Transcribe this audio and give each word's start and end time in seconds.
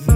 नमस्कार, 0.00 0.12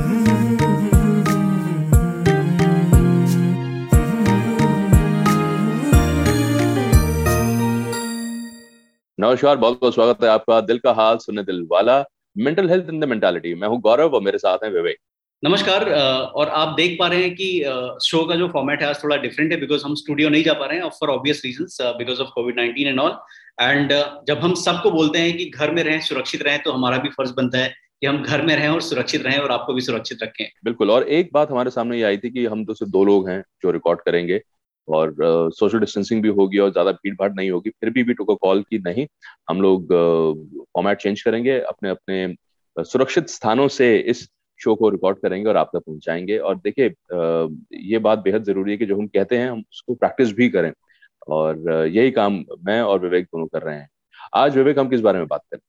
बहुत 9.57 9.81
बहुत 9.81 9.95
स्वागत 9.95 10.23
है 10.23 10.29
आपका 10.29 10.61
दिल 10.61 10.79
का 10.79 10.93
हाल 10.93 11.17
सुनने 11.19 11.43
दिल 11.43 11.67
वाला 11.71 12.05
mental 12.37 12.69
health 12.71 12.89
in 12.89 13.01
the 13.01 13.05
mentality 13.05 13.55
मैं 13.55 13.69
हूँ 13.69 13.81
गौरव 13.81 14.15
और 14.15 14.23
मेरे 14.23 14.39
साथ 14.39 14.65
हैं 14.65 14.71
विवेक। 14.71 14.97
नमस्कार 15.43 15.91
और 15.91 16.49
आप 16.49 16.75
देख 16.77 16.97
पा 16.99 17.07
रहे 17.07 17.23
हैं 17.23 17.35
कि 17.35 17.99
शो 18.05 18.25
का 18.27 18.35
जो 18.35 18.49
फॉर्मेट 18.49 18.83
है 18.83 18.89
आज 18.89 19.03
थोड़ा 19.05 19.17
डिफरेंट 19.17 19.53
है 19.53 19.61
बिकॉज़ 19.61 19.85
हम 19.85 19.95
स्टूडियो 19.95 20.29
नहीं 20.29 20.45
जा 20.45 20.53
पा 20.53 20.67
रहे 20.67 20.79
हैं 20.79 20.89
for 21.01 21.11
obvious 21.11 21.43
reasons 21.45 21.79
because 21.99 22.21
of 22.21 22.29
COVID 22.35 22.57
nineteen 22.57 22.89
and 22.89 23.01
all 23.01 23.19
and 23.61 23.93
जब 24.29 24.39
हम 24.39 24.55
सबको 24.65 24.91
बोलते 24.91 25.19
हैं 25.19 25.37
कि 25.37 25.45
घर 25.47 25.71
में 25.71 25.83
रहें, 25.83 26.01
सुरक्षित 26.01 26.43
रहें 26.43 26.63
तो 26.63 26.73
हमारा 26.73 26.99
भी 26.99 27.09
फ़र्ज़ 27.09 27.33
बनता 27.35 27.59
है 27.59 27.75
कि 28.03 28.07
हम 28.07 28.23
घर 28.23 28.43
में 28.43 28.55
रहें 28.57 28.69
और 28.69 28.81
सुरक्षित 28.83 29.23
रहें 29.23 29.39
और 29.39 29.51
आपको 29.51 29.75
भी 29.75 29.81
सुरक्षित 29.81 30.23
रखें। 30.23 30.45
बिल्कुल 30.65 30.91
और 30.91 31.03
एक 31.09 31.29
बात 31.33 31.51
हमारे 31.51 31.71
सामने 31.71 31.97
ये 31.97 32.03
आई 32.03 32.17
थी 32.19 32.31
कि 32.31 32.47
हम 32.47 32.65
तो 32.65 32.75
सिर्फ़ 32.75 32.93
दो 32.93 33.05
लोग 33.05 33.29
हैं 33.29 33.41
जो 33.63 33.71
रिकॉर्ड 33.71 34.01
करेंगे 34.01 34.41
और 34.89 35.15
सोशल 35.21 35.77
uh, 35.77 35.81
डिस्टेंसिंग 35.81 36.23
भी 36.23 36.29
होगी 36.29 36.59
और 36.59 36.71
ज़्यादा 36.73 36.93
भीड़ 36.93 37.15
भाड़ 37.15 37.33
नहीं 37.33 37.51
होगी 37.51 37.71
फिर 37.71 37.91
भी 37.91 38.03
भी 38.03 38.15
टुको 38.15 38.35
कॉल 38.35 38.63
की 38.63 38.79
नहीं 38.79 39.07
हम 39.51 39.61
लोग 39.63 39.93
फॉर्मेट 40.75 40.97
uh, 40.97 41.03
चेंज 41.03 41.23
करेंगे 41.23 41.59
अपने 41.61 41.91
अपने 41.91 42.35
सुरक्षित 42.77 43.29
स्थानों 43.29 43.69
से 43.69 43.97
इस 43.99 44.29
शो 44.61 44.75
को 44.75 44.89
रिकॉर्ड 44.89 45.19
करेंगे 45.19 45.49
और 45.49 45.57
आप 45.57 45.71
तक 45.75 45.83
पहुंचाएँगे। 45.87 46.39
और 46.39 46.57
देखिए 46.57 46.87
ये 47.85 47.99
बात 47.99 48.19
बेहद 48.19 48.45
ज़रूरी 48.45 48.71
है 48.71 48.77
कि 48.77 48.87
जो 48.87 48.97
हम 48.97 49.07
कहते 49.07 49.39
हैं 49.39 49.51
हम 49.51 49.59
उसको 49.61 49.95
प्रैक्टिस 49.95 50.33
भी 50.33 50.49
करें। 50.49 50.73
और 51.29 51.89
यही 51.89 52.11
काम 52.11 52.45
मैं 52.65 52.81
और 52.83 53.01
विवेक 53.01 53.25
दोनों 53.25 53.47
कर 53.47 53.63
रहे 53.63 53.77
हैं। 53.77 53.89
आज 54.35 54.57
विवेक 54.57 54.79
हम 54.79 54.89
किस 54.89 55.01
बारे 55.01 55.19
में 55.19 55.29
बात 55.29 55.43
करें? 55.51 55.61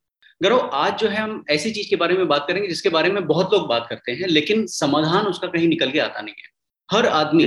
गौरव 0.42 0.70
आज 0.74 0.98
जो 1.00 1.08
है 1.08 1.18
हम 1.18 1.44
ऐसी 1.50 1.72
चीज़ 1.72 1.90
के 1.90 1.96
बारे 1.96 2.18
में 2.18 2.28
बात 2.28 2.46
करेंगे 2.48 2.68
जिसके 2.68 2.90
बारे 2.90 3.10
में 3.12 3.26
बहुत 3.28 3.54
लोग 3.54 3.68
बात 3.68 3.86
करते 3.90 4.12
हैं 4.12 4.28
लेकिन 4.28 4.66
समाधान 4.68 5.26
उसका 5.26 5.48
कहीं 5.48 5.68
निकल 5.68 5.92
के 5.92 6.00
आता 6.00 6.22
नहीं 6.22 6.36
है। 6.40 6.52
हर 6.90 7.06
आदमी 7.08 7.46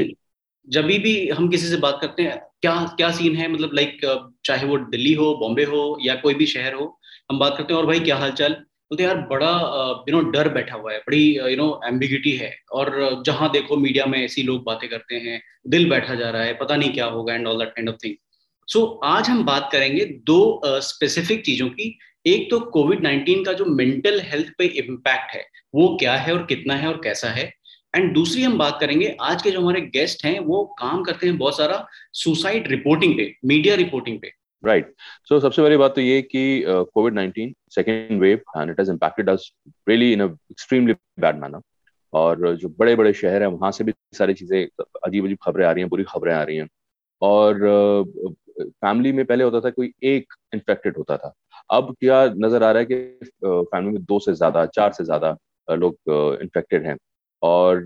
जब 0.69 0.85
भी 0.85 1.29
हम 1.29 1.49
किसी 1.49 1.67
से 1.69 1.77
बात 1.77 1.99
करते 2.01 2.23
हैं 2.23 2.39
क्या 2.63 2.75
क्या 2.97 3.11
सीन 3.13 3.37
है? 3.37 3.49
मतलब 3.53 3.71
लाइक 3.75 4.01
चाहे 4.45 4.67
वो 4.67 4.79
दिल्ली 4.91 5.13
हो 5.15 5.35
बॉम्बे 5.41 5.65
हो 5.65 5.99
या 6.03 6.15
कोई 6.15 6.35
भी 6.35 6.47
शहर 6.47 6.75
हो 6.75 6.87
हम 7.31 7.39
बात 7.39 7.57
करते 7.57 7.73
हैं 7.75 7.81
और 7.81 7.87
भाई 7.87 8.01
क्या 8.01 8.17
हालचाल? 8.17 8.53
बोलते 8.91 9.03
यार 9.05 9.19
बड़ा 9.31 9.51
यू 10.09 10.17
नो 10.17 10.21
डर 10.31 10.49
बैठा 10.49 10.75
हुआ 10.77 10.93
है 10.93 10.99
बड़ी 10.99 11.23
यू 11.39 11.57
नो 11.57 11.69
एम्बिगिटी 11.87 12.33
है 12.37 12.51
और 12.73 13.23
जहाँ 13.27 13.51
देखो 13.53 13.77
मीडिया 13.77 14.07
में 14.07 14.19
ऐसी 14.25 14.43
लोग 14.43 14.63
बातें 14.65 14.89
करते 14.91 15.15
हैं 15.17 15.41
दिल 15.69 15.89
बैठा 15.91 16.15
जा 16.15 16.31
रहा 16.31 16.43
है 16.43 16.55
पता 16.55 16.77
नहीं 16.77 16.93
क्या 16.93 17.07
होगा 17.07 17.35
and 17.35 17.47
all 17.47 17.59
that 17.59 17.69
kind 17.69 17.89
of 17.89 17.97
thing 18.05 18.15
so 18.69 18.79
so, 18.79 18.99
आज 19.05 19.29
हम 19.29 19.45
बात 19.45 19.69
करेंगे 19.73 20.05
दो 20.27 20.61
स्पेसिफिक 20.65 21.39
uh, 21.39 21.45
चीज़ों 21.47 21.69
की। 21.69 21.99
एक 22.27 22.51
तो 22.51 22.59
कोविड 22.71 23.03
नाइन्टीन 23.03 23.45
का 23.45 23.53
जो 23.53 23.65
मेंटल 23.65 24.21
हेल्थ 24.21 24.47
पे 24.59 24.65
इम्पैक्ट 24.79 25.35
है 25.35 25.45
वो 25.75 25.87
क्या 25.97 26.15
है 26.15 26.33
और 26.33 26.45
कितना 26.47 26.75
है 26.75 26.89
और 26.89 27.01
कैसा 27.05 27.29
है? 27.29 27.45
एंड 27.95 28.13
दूसरी 28.15 28.43
हम 28.43 28.57
बात 28.59 28.79
करेंगे 28.81 29.15
आज 29.21 29.43
के 29.43 29.51
जो 29.51 29.61
हमारे 29.61 29.81
गेस्ट 29.81 30.25
हैं 30.25 30.39
वो 30.41 30.65
काम 30.79 31.03
करते 31.05 31.27
हैं 31.27 31.37
बहुत 31.39 31.57
सारा 31.57 31.87
सुसाइड 32.13 32.67
रिपोर्टिंग 32.69 33.15
पे 33.17 33.33
मीडिया 33.45 33.75
रिपोर्टिंग 33.75 34.19
पे। 34.21 34.31
राइट 34.63 34.93
सो 35.29 35.39
सबसे 35.41 35.63
बड़ी 35.63 35.77
बात 35.77 35.95
तो 35.95 36.01
ये 36.01 36.21
कि 36.23 36.43
COVID 36.67 37.15
nineteen 37.15 37.55
second 37.75 38.21
wave 38.21 38.41
and 38.57 38.71
it 38.71 38.81
has 38.81 38.91
impacted 38.91 39.31
us 39.31 39.51
really 39.89 40.13
in 40.13 40.23
extremely 40.23 40.95
bad 41.21 41.41
manner 41.41 41.61
और 42.13 42.57
जो 42.57 42.69
बड़े 42.79 42.97
बड़े 42.97 43.13
शहर 43.13 43.43
हैं 43.43 43.49
वहाँ 43.51 43.71
से 43.73 43.85
भी 43.85 43.93
सारी 44.19 44.35
चीज़ें 44.35 44.61
अजीब 44.61 45.25
अजीब 45.25 45.39
खबरें 45.43 45.67
आ 45.67 45.71
रही 45.71 45.83
हैं 45.83 45.91
बुरी 45.91 46.05
खबरें 46.09 46.35
आ 46.35 46.43
रही 46.43 46.57
हैं। 46.57 46.69
और 47.23 48.35
फैमिली 48.61 49.13
में 49.13 49.25
पहले 49.25 49.45
होता 49.45 49.61
था, 49.61 49.71
कोई 49.71 49.93
एक 50.05 50.35
इन्फेक्टेड 50.55 50.97
होता 50.99 51.17
था। 51.17 51.33
अब 51.71 51.95
क्या 52.01 52.25
नज़र 52.37 52.63
आ 52.63 52.71
रहा 52.71 52.81
है 52.81 52.87
कि 52.87 52.97
फैमिली 53.45 53.93
में 53.93 54.03
दो 54.05 54.19
से 54.21 54.35
ज़्यादा, 54.35 54.65
चार 54.67 54.93
से 54.93 55.05
ज़्यादा 55.05 55.37
लोग 55.69 55.97
इन्फेक्टेड 56.43 56.87
हैं। 56.87 56.97
और 57.43 57.85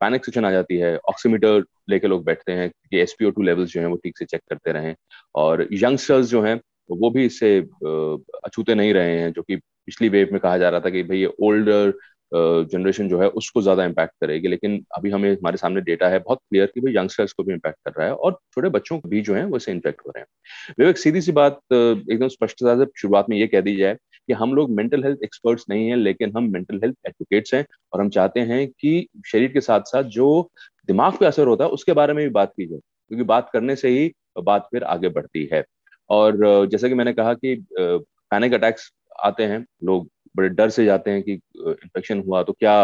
पैनिक 0.00 0.24
सिचुएशन 0.24 0.46
आ 0.46 0.50
जाती 0.50 0.76
है। 0.78 0.96
ऑक्सीमीटर 1.10 1.62
लेके 1.90 2.06
लोग 2.08 2.24
बैठते 2.24 2.52
हैं 2.52 2.68
कि 2.70 2.98
एसपीओ 3.00 3.30
टू 3.30 3.42
लेवल्स 3.42 3.70
जो 3.72 3.80
हैं 3.80 3.86
वो 3.88 3.96
ठीक 3.96 4.18
से 4.18 4.24
चेक 4.24 4.40
करते 4.50 4.72
रहें। 4.72 4.94
और 5.34 5.66
यंगस्टर्स 5.72 6.26
जो 6.30 6.42
हैं, 6.42 6.60
वो 6.90 7.10
भी 7.10 7.24
इससे 7.26 7.58
अछूते 7.58 8.74
नहीं 8.74 8.92
रहे 8.94 9.18
हैं, 9.20 9.32
जो 9.32 9.42
कि 9.42 9.56
पिछली 9.56 10.08
वेव 10.08 10.28
में 10.32 10.40
कहा 10.40 10.56
जा 10.58 10.68
रहा 10.68 10.80
था 10.80 10.90
कि, 10.90 11.02
भाई, 11.02 11.18
ये 11.18 11.32
ओल्डर 11.42 11.92
जनरेशन 12.32 13.08
जो 13.08 13.20
है 13.20 13.28
उसको 13.30 13.62
ज़्यादा 13.62 13.84
इम्पैक्ट 13.84 14.12
करेगी। 14.20 14.48
लेकिन 14.48 14.84
अभी 14.96 15.10
हमें, 15.10 15.30
हमारे 15.32 15.56
सामने 15.56 15.80
डेटा 15.82 16.08
है 16.08 16.18
बहुत 16.18 16.38
क्लियर 16.40 16.66
कि 16.66 16.80
भाई 16.80 16.94
यंगस्टर्स 16.94 17.32
को 17.32 17.42
भी 17.42 17.52
इम्पैक्ट 17.52 17.78
कर 17.84 17.92
रहा 17.98 18.06
है 18.06 18.14
और 18.14 18.38
छोटे 18.54 18.68
बच्चों 18.70 18.98
को 18.98 19.08
भी 19.08 19.20
जो 19.22 19.34
है 19.34 19.44
वो 19.46 19.58
इन्फेक्ट 19.70 20.00
हो 20.06 20.10
रहे 20.10 20.20
हैं। 20.20 20.74
विवेक, 20.78 20.98
सीधी 20.98 21.20
सी 21.20 21.32
बात 21.32 21.60
एकदम 21.72 22.28
स्पष्टता 22.28 22.76
से 22.78 22.86
शुरुआत 22.96 23.26
में 23.30 23.36
ये 23.36 23.46
कह 23.46 23.60
दी 23.60 23.76
जाए 23.76 23.94
कि 23.94 24.32
हम 24.34 24.54
लोग 24.54 24.70
मेंटल 24.72 25.04
हेल्थ 25.04 25.22
एक्सपर्ट्स 25.24 25.64
नहीं 25.70 25.88
हैं, 25.88 25.96
लेकिन 25.96 26.32
हम 26.36 26.50
मेंटल 26.52 26.80
हेल्थ 26.82 26.96
एडवोकेट्स 27.06 27.54
हैं 27.54 27.64
और 27.92 28.00
हम 28.00 28.08
चाहते 28.10 28.40
हैं 28.42 28.66
कि 28.70 29.06
शरीर 29.26 29.52
के 29.52 29.60
साथ 29.60 29.80
साथ 29.86 30.04
जो 30.12 30.50
दिमाग 30.88 31.16
पे 31.18 31.26
असर 31.26 31.46
होता 31.46 31.64
है 31.64 31.70
उसके 31.70 31.92
बारे 31.92 32.12
में 32.12 32.24
भी 32.24 32.30
बात 32.32 32.52
की 32.56 32.66
जाए, 32.66 32.78
क्योंकि 32.78 33.24
बात 33.24 33.50
करने 33.52 33.76
से 33.76 33.88
ही 33.90 34.10
बात 34.40 34.68
फिर 34.72 34.84
आगे 34.86 35.08
बढ़ती 35.10 35.48
है। 35.52 35.64
और 36.10 36.66
जैसा 36.66 36.88
कि 36.88 36.94
मैंने 36.94 37.12
कहा 37.12 37.34
कि 37.34 37.54
पैनिक 37.72 38.54
अटैक्स 38.54 38.90
आते 39.20 39.44
हैं, 39.44 39.64
लोग 39.84 40.08
बड़े 40.36 40.48
डर 40.48 40.68
से 40.70 40.84
जाते 40.84 41.10
हैं 41.10 41.22
कि 41.22 41.32
इन्फेक्शन 41.32 42.20
हुआ 42.20 42.42
तो 42.42 42.52
क्या 42.52 42.74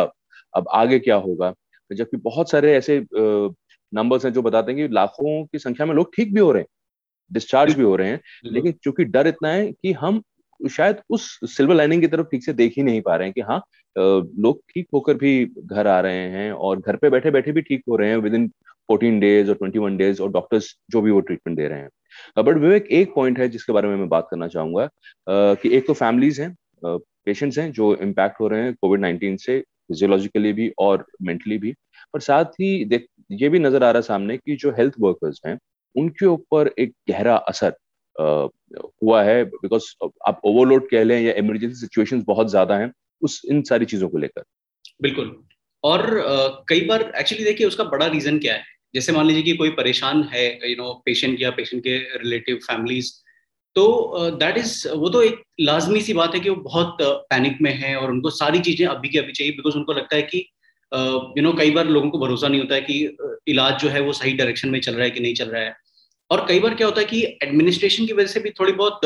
अब 0.54 0.68
आगे 0.72 0.98
क्या 0.98 1.16
होगा? 1.16 1.52
जबकि 1.90 2.16
बहुत 2.16 2.50
सारे 2.50 2.72
ऐसे 2.76 3.04
नंबर्स 3.12 4.24
हैं 4.24 4.32
जो 4.32 4.42
बताते 4.42 4.72
हैं 4.72 4.88
कि 4.88 4.94
लाखों 4.94 5.44
की 5.46 5.58
संख्या 5.58 5.86
में 5.86 5.94
लोग 5.94 6.14
ठीक 6.16 6.34
भी 6.34 6.40
हो 6.40 6.52
रहे 6.52 6.62
हैं 6.62 6.68
डिस्चार्ज 7.32 7.74
भी 7.74 7.82
हो 7.82 7.96
रहे 7.96 8.08
हैं 8.08 8.20
लेकिन 8.44 8.72
चूँकि 8.84 9.04
डर 9.04 9.26
इतना 9.26 9.48
है 9.48 9.72
कि 9.72 9.92
हम 9.92 10.22
शायद 10.60 10.96
उस 11.10 11.38
सिल्वर 11.44 11.74
लाइनिंग 11.74 12.00
की 12.00 12.06
तरफ़ 12.06 12.26
ठीक 12.26 12.44
से 12.44 12.52
देख 12.52 12.72
ही 12.76 12.82
नहीं 12.82 13.00
पा 13.00 13.16
रहे 13.16 13.26
हैं 13.26 13.32
कि 13.34 13.40
हाँ 13.40 13.62
लोग 13.98 14.60
ठीक 14.74 14.86
होकर 14.94 15.14
भी 15.14 15.44
घर 15.64 15.86
आ 15.86 16.00
रहे 16.00 16.28
हैं 16.28 16.52
और 16.52 16.80
घर 16.80 16.96
पे 16.96 17.10
बैठे 17.10 17.30
बैठे 17.30 17.52
भी 17.52 17.62
ठीक 17.62 17.82
हो 17.88 17.96
रहे 17.96 18.10
हैं 18.10 18.16
विद 18.16 18.34
इन 18.34 18.48
फोर्टीन 18.88 19.20
डेज़ 19.20 19.48
और 19.48 19.54
ट्वेंटी 19.54 19.78
वन 19.78 19.96
डेज़ 19.96 20.22
और 20.22 20.30
डॉक्टर्स 20.30 20.74
जो 20.90 21.00
भी 21.00 21.10
वो 21.10 21.20
ट्रीटमेंट 21.20 21.58
दे 21.58 21.68
रहे 21.68 21.78
हैं। 21.78 22.44
बट 22.44 22.54
विवेक 22.54 22.86
एक 22.90 23.14
पॉइंट 23.14 23.38
है 23.38 23.48
जिसके 23.48 23.72
बारे 23.72 23.88
में 23.88 23.96
मैं 23.96 24.08
बात 24.08 24.28
करना 24.30 24.48
चाहूँगा 24.48 24.88
कि 25.30 25.76
एक 25.76 25.86
तो 25.86 25.92
फैमिलीज़ 25.92 26.42
हैं 26.42 26.56
पेशेंट्स 26.82 27.58
हैं 27.58 27.70
जो 27.72 27.94
इम्पैक्ट 27.96 28.40
हो 28.40 28.48
रहे 28.48 28.62
हैं 28.62 28.74
कोविड 28.74 29.00
नाइन्टीन 29.00 29.36
से 29.36 29.58
फिजियोलॉजिकली 29.60 30.52
भी 30.52 30.70
और 30.78 31.04
मेंटली 31.22 31.58
भी। 31.58 31.72
पर 32.14 32.20
साथ 32.20 32.44
ही 32.60 32.84
देख, 32.84 33.06
ये 33.32 33.48
भी 33.48 33.58
नज़र 33.58 33.84
आ 33.84 33.90
रहा 33.90 34.00
सामने 34.02 34.36
कि 34.36 34.56
जो 34.56 34.70
हेल्थ 34.70 34.94
वर्कर्स 35.00 35.40
हैं, 35.46 35.58
उनके 35.94 36.26
ऊपर 36.26 36.70
एक 36.78 36.92
गहरा 37.10 37.36
असर 37.36 37.74
हुआ 38.16 39.22
है 39.22 39.44
बिकॉज़ 39.44 39.84
आप 40.26 40.40
ओवरलोड 40.44 40.88
कह 40.90 41.04
लें 41.04 41.20
या 41.20 41.32
इमरजेंसी 41.34 41.74
सिचुएशंस 41.76 42.24
बहुत 42.26 42.50
ज़्यादा 42.50 42.76
हैं 42.76 42.92
उस, 43.22 43.40
इन 43.50 43.62
सारी 43.62 43.84
चीज़ों 43.84 44.08
को 44.08 44.18
लेकर। 44.18 44.42
बिल्कुल। 45.02 45.36
और 45.84 46.06
कई 46.68 46.80
बार 46.80 47.02
एक्चुअली 47.16 47.44
देखिए 47.44 47.66
उसका 47.66 47.84
बड़ा 47.84 48.06
रीजन 48.06 48.38
क्या 48.38 48.54
है? 48.54 48.62
जैसे 48.94 49.12
मान 49.12 49.26
लीजिए 49.26 49.42
कि 49.42 49.56
कोई 49.56 49.70
परेशान 49.70 50.22
है 50.32 50.70
यू 50.70 50.76
नो 50.76 50.92
पेशेंट 51.06 51.40
या 51.40 51.50
पेशेंट 51.50 51.82
के 51.82 51.96
रिलेटिव 52.18 52.56
फैमिलीज़ 52.62 53.12
तो 53.76 54.30
दैट 54.40 54.58
इज़ 54.58 54.88
वो 54.90 55.08
तो 55.08 55.22
एक 55.22 55.42
लाजमी 55.60 56.00
सी 56.00 56.12
बात 56.14 56.34
है 56.34 56.40
कि 56.40 56.50
वो 56.50 56.56
बहुत 56.62 56.96
पैनिक 57.02 57.58
में 57.62 57.72
है 57.74 57.94
और 57.96 58.10
उनको 58.10 58.30
सारी 58.32 58.60
चीज़ें 58.60 58.86
अभी 58.86 59.08
की 59.08 59.18
अभी 59.18 59.32
चाहिए 59.32 59.52
बिकॉज़ 59.52 59.76
उनको 59.76 59.92
लगता 59.92 60.16
है 60.16 60.22
कि 60.22 60.38
यू 61.38 61.42
नो 61.42 61.52
कई 61.52 61.70
बार 61.70 61.86
लोगों 61.88 62.10
को 62.10 62.18
भरोसा 62.18 62.48
नहीं 62.48 62.60
होता 62.60 62.74
है 62.74 62.80
कि 62.80 63.16
इलाज 63.48 63.80
जो 63.82 63.88
है 63.88 64.00
वो 64.00 64.12
सही 64.14 64.32
डायरेक्शन 64.36 64.68
में 64.68 64.80
चल 64.80 64.94
रहा 64.94 65.04
है 65.04 65.10
कि 65.10 65.20
नहीं 65.20 65.34
चल 65.34 65.48
रहा 65.48 65.62
है। 65.62 65.74
और 66.30 66.44
कई 66.48 66.60
बार 66.60 66.74
क्या 66.74 66.86
होता 66.86 67.00
है 67.00 67.06
कि 67.06 67.22
एडमिनिस्ट्रेशन 67.42 68.06
की 68.06 68.12
वजह 68.12 68.26
से 68.26 68.40
भी 68.40 68.50
थोड़ी 68.50 68.72
बहुत 68.74 69.00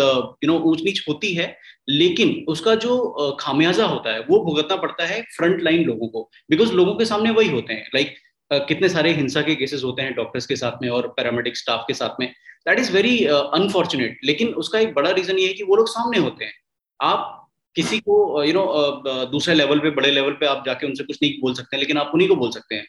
यू 0.44 0.46
नो 0.46 0.58
ऊंच 0.70 0.82
नीच 0.84 1.04
होती 1.08 1.32
है 1.34 1.46
लेकिन 1.88 2.44
उसका 2.48 2.74
जो 2.84 3.36
खामियाजा 3.40 3.86
होता 3.86 4.12
है 4.14 4.20
वो 4.20 4.40
भुगतना 4.44 4.76
पड़ता 4.76 5.06
है 5.06 5.20
फ्रंट 5.36 5.62
लाइन 5.62 5.84
लोगों 5.84 6.08
को। 6.08 6.28
बिकॉज़ 6.50 6.72
लोगों 6.72 6.94
के 6.94 7.04
सामने 7.04 7.30
वही 7.30 7.48
होते 7.50 7.72
हैं 7.72 7.86
लाइक 7.94 8.06
like, 8.06 8.66
कितने 8.68 8.88
सारे 8.88 9.12
हिंसा 9.14 9.42
के 9.42 9.54
केसेस 9.54 9.82
होते 9.84 10.02
हैं 10.02 10.14
डॉक्टर्स 10.14 10.46
के 10.46 10.56
साथ 10.56 10.82
में 10.82 10.88
और 10.90 11.08
पैरामेडिक 11.16 11.56
स्टाफ 11.56 11.84
के 11.88 11.94
साथ 11.94 12.20
में। 12.20 12.32
दैट 12.66 12.78
इज़ 12.78 12.92
वेरी 12.92 13.24
अनफॉर्चुनेट 13.26 14.18
लेकिन 14.24 14.48
उसका 14.54 14.78
एक 14.78 14.94
बड़ा 14.94 15.10
रीजन 15.10 15.38
ये 15.38 15.46
है 15.46 15.52
कि 15.54 15.64
वो 15.64 15.76
लोग 15.76 15.88
सामने 15.88 16.18
होते 16.18 16.44
हैं। 16.44 16.52
आप 17.00 17.36
किसी 17.76 17.98
को 18.00 18.44
यू 18.44 18.52
नो 18.52 18.64
दूसरे 19.32 19.54
लेवल 19.54 19.78
पे, 19.78 19.90
बड़े 19.90 20.10
लेवल 20.10 20.32
पे 20.32 20.46
आप 20.46 20.62
जाके 20.66 20.86
उनसे 20.86 21.04
कुछ 21.04 21.18
नहीं 21.22 21.32
बोल 21.42 21.54
सकते 21.54 21.76
हैं, 21.76 21.80
लेकिन 21.80 21.98
आप 21.98 22.10
उन्हीं 22.14 22.28
को 22.28 22.36
बोल 22.36 22.50
सकते 22.50 22.74
हैं। 22.74 22.86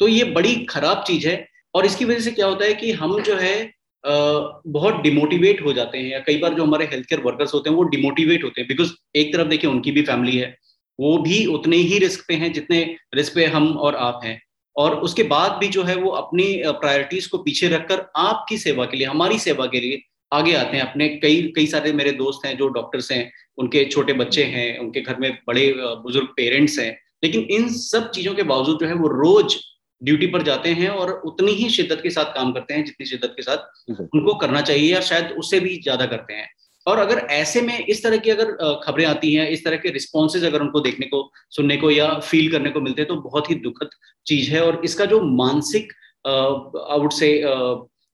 तो 0.00 0.08
ये 0.08 0.24
बड़ी 0.32 0.54
खराब 0.66 1.04
चीज़ 1.06 1.28
है 1.28 1.46
और 1.74 1.86
इसकी 1.86 2.04
वजह 2.04 2.20
से 2.20 2.30
क्या 2.30 2.46
होता 2.46 2.64
है 2.64 2.74
कि 2.74 2.92
हम 2.92 3.20
जो 3.22 3.36
है 3.36 3.72
बहुत 4.04 5.00
डिमोटिवेट 5.02 5.60
हो 5.64 5.72
जाते 5.72 5.98
हैं 5.98 6.10
या 6.10 6.18
कई 6.20 6.38
बार 6.38 6.54
जो 6.54 6.62
हमारे 6.62 6.84
हेल्थ 6.84 7.06
केयर 7.08 7.20
वर्कर्स 7.22 7.54
होते 7.54 7.70
हैं, 7.70 7.76
वो 7.76 7.82
डिमोटिवेट 7.84 8.44
होते 8.44 8.60
हैं। 8.60 8.68
बिकॉज़ 8.68 8.92
एक 9.16 9.32
तरफ़ 9.34 9.48
देखिए, 9.48 9.70
उनकी 9.70 9.92
भी 9.92 10.02
फैमिली 10.02 10.36
है। 10.36 10.56
वो 10.98 11.16
भी 11.18 11.44
उतने 11.48 11.76
ही 11.78 11.98
रिस्क 11.98 12.24
पे 12.28 12.34
हैं 12.34 12.52
जितने 12.52 12.80
रिस्क 13.14 13.34
पे 13.34 13.44
हम 13.46 13.68
और 13.78 13.96
आप 13.96 14.20
हैं। 14.24 14.40
और 14.76 14.94
उसके 15.00 15.22
बाद 15.24 15.52
भी 15.52 15.68
जो 15.68 15.82
है 15.84 15.94
वो 15.96 16.10
अपनी 16.12 16.44
प्रायोरिटीज 16.66 17.26
को 17.26 17.38
पीछे 17.38 17.68
रखकर 17.68 18.06
आपकी 18.18 18.58
सेवा 18.58 18.84
के 18.84 18.96
लिए 18.96 19.06
हमारी 19.06 19.38
सेवा 19.38 19.66
के 19.66 19.80
लिए 19.80 20.02
आगे 20.32 20.54
आते 20.54 20.76
हैं। 20.76 20.84
अपने 20.84 21.08
कई 21.16 21.42
कई 21.56 21.66
सारे 21.66 21.92
मेरे 21.92 22.12
दोस्त 22.14 22.46
हैं 22.46 22.56
जो 22.58 22.68
डॉक्टर्स 22.70 23.10
हैं 23.12 23.30
उनके 23.58 23.84
छोटे 23.86 24.12
बच्चे 24.14 24.44
हैं 24.46 24.78
उनके 24.78 25.00
घर 25.00 25.18
में 25.18 25.30
बड़े 25.46 25.72
बुज़ुर्ग 25.76 26.28
पेरेंट्स 26.36 26.78
हैं। 26.78 26.96
लेकिन 27.24 27.42
इन 27.52 27.68
सब 27.70 28.10
चीज़ों 28.10 28.34
के 28.34 28.42
बावजूद 28.44 28.78
जो 28.80 28.86
है 28.86 28.94
वो 28.94 29.08
रोज 29.08 29.56
ड्यूटी 30.02 30.26
पर 30.26 30.42
जाते 30.42 30.70
हैं 30.72 30.88
और 30.90 31.10
उतनी 31.26 31.52
ही 31.52 31.68
शिद्दत 31.70 32.00
के 32.02 32.10
साथ 32.10 32.34
काम 32.34 32.52
करते 32.52 32.74
हैं 32.74 32.84
जितनी 32.84 33.06
शिद्दत 33.06 33.34
के 33.36 33.42
साथ 33.42 33.90
उनको 33.90 34.34
करना 34.36 34.60
चाहिए 34.60 34.92
या 34.92 35.00
शायद 35.02 35.34
उससे 35.38 35.60
भी 35.60 35.76
ज़्यादा 35.82 36.06
करते 36.06 36.34
हैं। 36.34 36.48
और 36.86 36.98
अगर 36.98 37.18
ऐसे 37.30 37.60
में 37.60 37.78
इस 37.78 38.02
तरह 38.02 38.16
की 38.16 38.30
अगर 38.30 38.80
खबरें 38.84 39.04
आती 39.06 39.32
हैं, 39.34 39.48
इस 39.48 39.64
तरह 39.64 39.76
के 39.76 39.90
रिस्पॉन्सेज 39.90 40.44
अगर 40.44 40.60
उनको 40.60 40.80
देखने 40.80 41.06
को, 41.06 41.30
सुनने 41.50 41.76
को 41.76 41.90
या 41.90 42.08
फील 42.20 42.50
करने 42.52 42.70
को 42.70 42.80
मिलते 42.80 43.02
हैं 43.02 43.08
तो 43.08 43.16
बहुत 43.20 43.50
ही 43.50 43.54
दुखद 43.56 43.90
चीज़ 44.26 44.50
है। 44.50 44.60
और 44.60 44.80
इसका 44.84 45.04
जो 45.04 45.20
मानसिक 45.36 45.92
आउट 46.26 47.12
से 47.12 47.42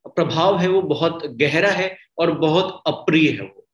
प्रभाव 0.07 0.59
है, 0.59 0.69
वो 0.69 0.83
बहुत 0.83 1.27
गहरा 1.37 1.71
है 1.71 1.97
और 2.19 2.31
बहुत 2.39 2.83
अप्रिय 2.87 3.31
है 3.31 3.41
वो। 3.41 3.67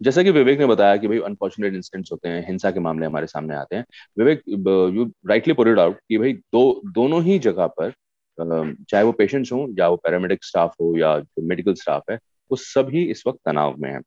जैसा 0.00 0.22
कि 0.22 0.30
विवेक 0.30 0.58
ने 0.58 0.66
बताया 0.66 0.96
कि 0.96 1.08
भाई 1.08 1.18
अनफॉर्चुनेट 1.18 1.74
इंसिडेंट्स 1.74 2.12
होते 2.12 2.28
हैं, 2.28 2.46
हिंसा 2.46 2.70
के 2.70 2.80
मामले 2.80 3.06
हमारे 3.06 3.26
सामने 3.26 3.54
आते 3.54 3.76
हैं। 3.76 3.84
Vivek 4.18 4.42
you 4.96 5.04
rightly 5.28 5.54
poured 5.54 5.78
out 5.80 5.98
कि 5.98 6.18
भाई 6.18 6.32
दो, 6.32 6.80
दोनों 6.86 7.22
ही 7.22 7.38
जगह 7.38 7.66
पर 7.80 7.92
चाहे 8.38 9.02
वो 9.04 9.12
पेशेंट्स 9.12 9.52
हों 9.52 9.66
या 9.78 9.88
वो 9.88 9.96
पैरामेडिक 9.96 10.44
स्टाफ 10.44 10.74
हो 10.80 10.96
या 10.98 11.18
जो 11.18 11.42
मेडिकल 11.42 11.74
स्टाफ 11.74 12.02
है, 12.10 12.18
वो 12.50 12.56
सभी 12.56 13.04
इस 13.04 13.22
वक्त 13.26 13.38
तनाव 13.46 13.74
में 13.78 13.90
है। 13.90 14.00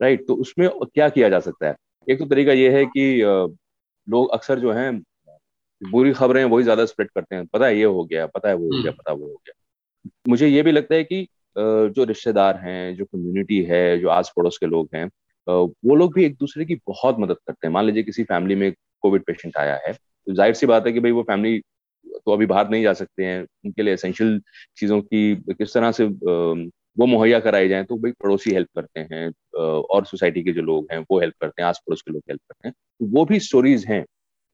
राइट 0.00 0.26
तो 0.26 0.34
उसमें 0.36 0.68
क्या 0.84 1.08
किया 1.08 1.28
जा 1.28 1.40
सकता 1.40 1.68
है? 1.68 1.74
एक 2.06 2.18
तो 2.18 2.26
तरीका 2.26 2.52
ये 2.52 2.70
है 2.72 2.84
कि 2.88 3.04
लोग 4.08 4.30
अक्सर 4.32 4.58
जो 4.58 4.72
है 4.72 4.90
बुरी 5.82 6.12
खबरें 6.12 6.44
वही 6.44 6.64
ज़्यादा 6.64 6.84
स्प्रेड 6.86 7.10
करते 7.10 7.36
हैं। 7.36 7.46
पता 7.46 7.66
है 7.66 7.76
ये 7.78 7.84
हो 7.86 8.04
गया 8.04 8.26
पता 8.28 8.48
है 8.48 8.54
वो 8.54 8.64
हो 8.64 8.70
गया 8.72 8.80
हम्म। 8.82 8.98
पता 8.98 9.12
वो 9.12 9.26
हो 9.26 9.34
गया। 9.36 9.52
मुझे 10.28 10.48
ये 10.48 10.62
भी 10.62 10.72
लगता 10.72 10.94
है 10.94 11.04
कि 11.04 11.26
जो 11.56 12.04
रिश्तेदार 12.04 12.56
हैं 12.58 12.94
जो 12.96 13.04
कम्युनिटी 13.04 13.60
है 13.64 13.98
जो 14.00 14.08
आस 14.10 14.32
पड़ोस 14.36 14.58
के 14.58 14.66
लोग 14.66 14.88
हैं 14.94 15.08
वो 15.46 15.94
लोग 15.94 16.14
भी 16.14 16.24
एक 16.24 16.36
दूसरे 16.36 16.64
की 16.64 16.74
बहुत 16.86 17.16
मदद 17.20 17.36
करते 17.46 17.66
हैं। 17.66 17.72
मान 17.74 17.84
लीजिए 17.84 18.02
किसी 18.02 18.24
फैमिली 18.24 18.54
में 18.54 18.72
कोविड 19.02 19.22
पेशेंट 19.24 19.56
आया 19.56 19.80
है 19.86 19.92
तो 19.92 20.34
ज़ाहिर 20.34 20.54
सी 20.54 20.66
बात 20.66 20.86
है 20.86 20.92
कि 20.92 21.00
भाई 21.00 21.10
वो 21.12 21.22
फैमिली 21.22 21.60
तो 22.06 22.32
अभी 22.32 22.46
बाहर 22.46 22.68
नहीं 22.70 22.82
जा 22.82 22.92
सकते 22.92 23.24
हैं। 23.24 23.42
उनके 23.64 23.82
लिए 23.82 23.94
एसेंशियल 23.94 24.40
चीज़ों 24.76 25.00
की 25.02 25.34
किस 25.50 25.74
तरह 25.74 25.92
से 25.92 26.06
वो 26.96 27.06
मुहैया 27.06 27.38
कराई 27.40 27.68
जाए 27.68 27.84
तो 27.84 27.96
भाई 27.96 28.12
पड़ोसी 28.22 28.50
हेल्प 28.52 28.68
करते 28.76 29.00
हैं 29.12 29.30
और 29.54 30.04
सोसाइटी 30.06 30.42
के 30.42 30.52
जो 30.52 30.62
लोग 30.62 30.86
हैं 30.92 30.98
वो 31.10 31.20
हेल्प 31.20 31.34
करते 31.40 31.62
हैं 31.62 31.68
आस 31.68 31.80
पड़ोस 31.86 32.02
के 32.02 32.12
लोग 32.12 32.22
हेल्प 32.28 32.40
करते 32.42 32.68
हैं। 32.68 32.72
तो 32.72 33.06
वो 33.16 33.24
भी 33.24 33.40
स्टोरीज 33.40 33.84
हैं 33.88 34.04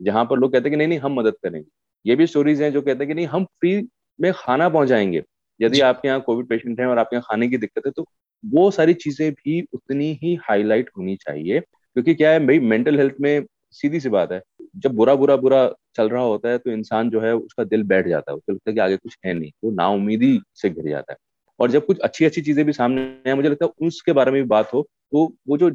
जहाँ 0.01 0.25
पर 0.25 0.39
लोग 0.39 0.53
कहते 0.53 0.65
हैं 0.65 0.71
कि 0.71 0.77
नहीं 0.77 0.89
नहीं 0.89 0.99
हम 0.99 1.15
मदद 1.15 1.35
करेंगे। 1.43 1.69
ये 2.05 2.17
भी 2.17 2.27
स्टोरीज 2.27 2.63
हैं 2.63 2.73
जो 2.73 2.83
कहते 2.83 2.99
हैं 2.99 3.09
कि 3.09 3.15
नहीं 3.15 3.27
हम 3.27 3.45
फ्री 3.45 3.77
में 4.19 4.33
खाना 4.37 4.69
पहुंचाएँगे। 4.69 5.23
यदि 5.61 5.81
आपके 5.81 6.09
यहाँ 6.09 6.21
कोविड 6.21 6.47
पेशेंट 6.49 6.81
है 6.81 6.87
और 6.87 6.99
आपके 6.99 7.17
यहाँ 7.17 7.25
खाने 7.31 7.49
की 7.49 7.59
दिक्कत 7.59 7.87
है 7.87 7.93
तो 7.93 8.05
वो 8.45 8.71
सारी 8.71 8.95
चीज़ें 8.97 9.31
भी 9.33 9.61
उतनी 9.75 10.13
ही 10.23 10.35
हाईलाइट 10.43 10.91
होनी 10.99 11.17
चाहिए। 11.17 11.61
क्योंकि 11.61 12.15
क्या 12.15 12.31
है 12.31 12.47
भाई 12.47 12.59
मेंटल 12.61 12.99
हेल्थ 12.99 13.15
में 13.21 13.45
सीधी 13.73 14.01
सी 14.01 14.09
बात 14.09 14.33
है 14.33 14.41
जब 14.77 14.93
बुरा 14.95 15.15
बुरा 15.15 15.37
बुरा 15.37 15.69
चल 15.97 16.09
रहा 16.09 16.23
होता 16.23 16.49
है 16.49 16.59
तो 16.59 16.71
इंसान 16.71 17.11
जो 17.11 17.21
है 17.21 17.35
उसका 17.37 17.65
दिल 17.65 17.83
बैठ 17.85 18.09
जाता 18.09 18.33
है। 18.33 18.37
उसको 18.37 18.53
लगता 18.53 18.71
है 18.71 18.75
कि 18.75 18.81
आगे 18.81 18.97
कुछ 18.97 19.17
है 19.27 19.35
नहीं 19.35 19.51
वो 19.65 19.71
नाउमीदी 19.73 20.39
से 20.55 20.71
घिर 20.71 20.89
जाता 20.89 21.13
है। 21.13 21.17
और 21.61 21.71
जब 21.71 21.87
कुछ 21.87 21.99
अच्छी 21.99 22.25
अच्छी 22.25 22.43
चीज़ें 22.43 22.65
भी 22.67 22.73
सामने 22.73 23.03
आए 23.27 23.35
मुझे 23.35 23.49
लगता 23.49 23.65
है 23.65 23.87
उसके 23.87 24.13
बारे 24.13 24.31
में 24.31 24.43
भी 24.43 24.49
बात 24.49 24.73
हो 24.75 24.83
तो 25.13 25.25
वो 25.49 25.59
जो 25.59 25.71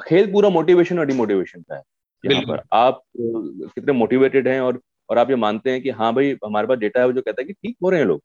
खेल 0.00 0.30
पूरा 0.32 0.48
मोटिवेशन 0.50 0.98
और 0.98 1.06
डिमोटिवेशन 1.06 1.62
का 1.62 1.76
है। 1.76 1.82
यहाँ 2.24 2.42
पर 2.42 2.62
आप 2.74 3.02
कितने 3.16 3.92
मोटिवेटेड 3.92 4.48
हैं 4.48 4.60
और 4.60 4.80
और 5.08 5.18
आप 5.18 5.30
ये 5.30 5.36
मानते 5.36 5.70
हैं 5.70 5.82
कि 5.82 5.90
हाँ 5.90 6.12
भाई 6.14 6.36
हमारे 6.44 6.66
पास 6.66 6.78
डेटा 6.78 7.00
है 7.00 7.06
वो 7.06 7.12
जो 7.12 7.22
कहता 7.22 7.42
है 7.42 7.46
कि 7.46 7.52
ठीक 7.52 7.76
हो 7.84 7.90
रहे 7.90 8.00
हैं 8.00 8.06
लोग। 8.06 8.22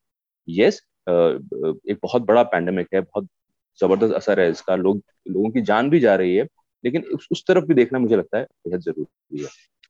यस 0.48 0.82
एक 1.10 1.98
बहुत 2.04 2.22
बड़ा 2.24 2.44
पैंडेमिक 2.46 2.88
है 2.94 3.02
बहुत 3.02 3.28
ज़बरदस्त 3.80 4.14
असर 4.14 4.40
है 4.40 4.50
इसका 4.52 4.76
लोग 4.78 5.02
लोगों 5.28 5.50
की 5.50 5.62
जान 5.64 5.90
भी 5.90 6.00
जा 6.00 6.16
रही 6.16 6.36
है 6.36 6.44
लेकिन 6.84 7.04
उस, 7.04 7.28
उस 7.32 7.44
तरफ़ 7.48 7.66
भी 7.66 7.74
देखना 7.74 8.00
मुझे 8.00 8.16
लगता 8.16 8.38
है 8.38 8.44
बेहद 8.68 8.82
ज़रूरी 8.82 9.44
है। 9.44 9.50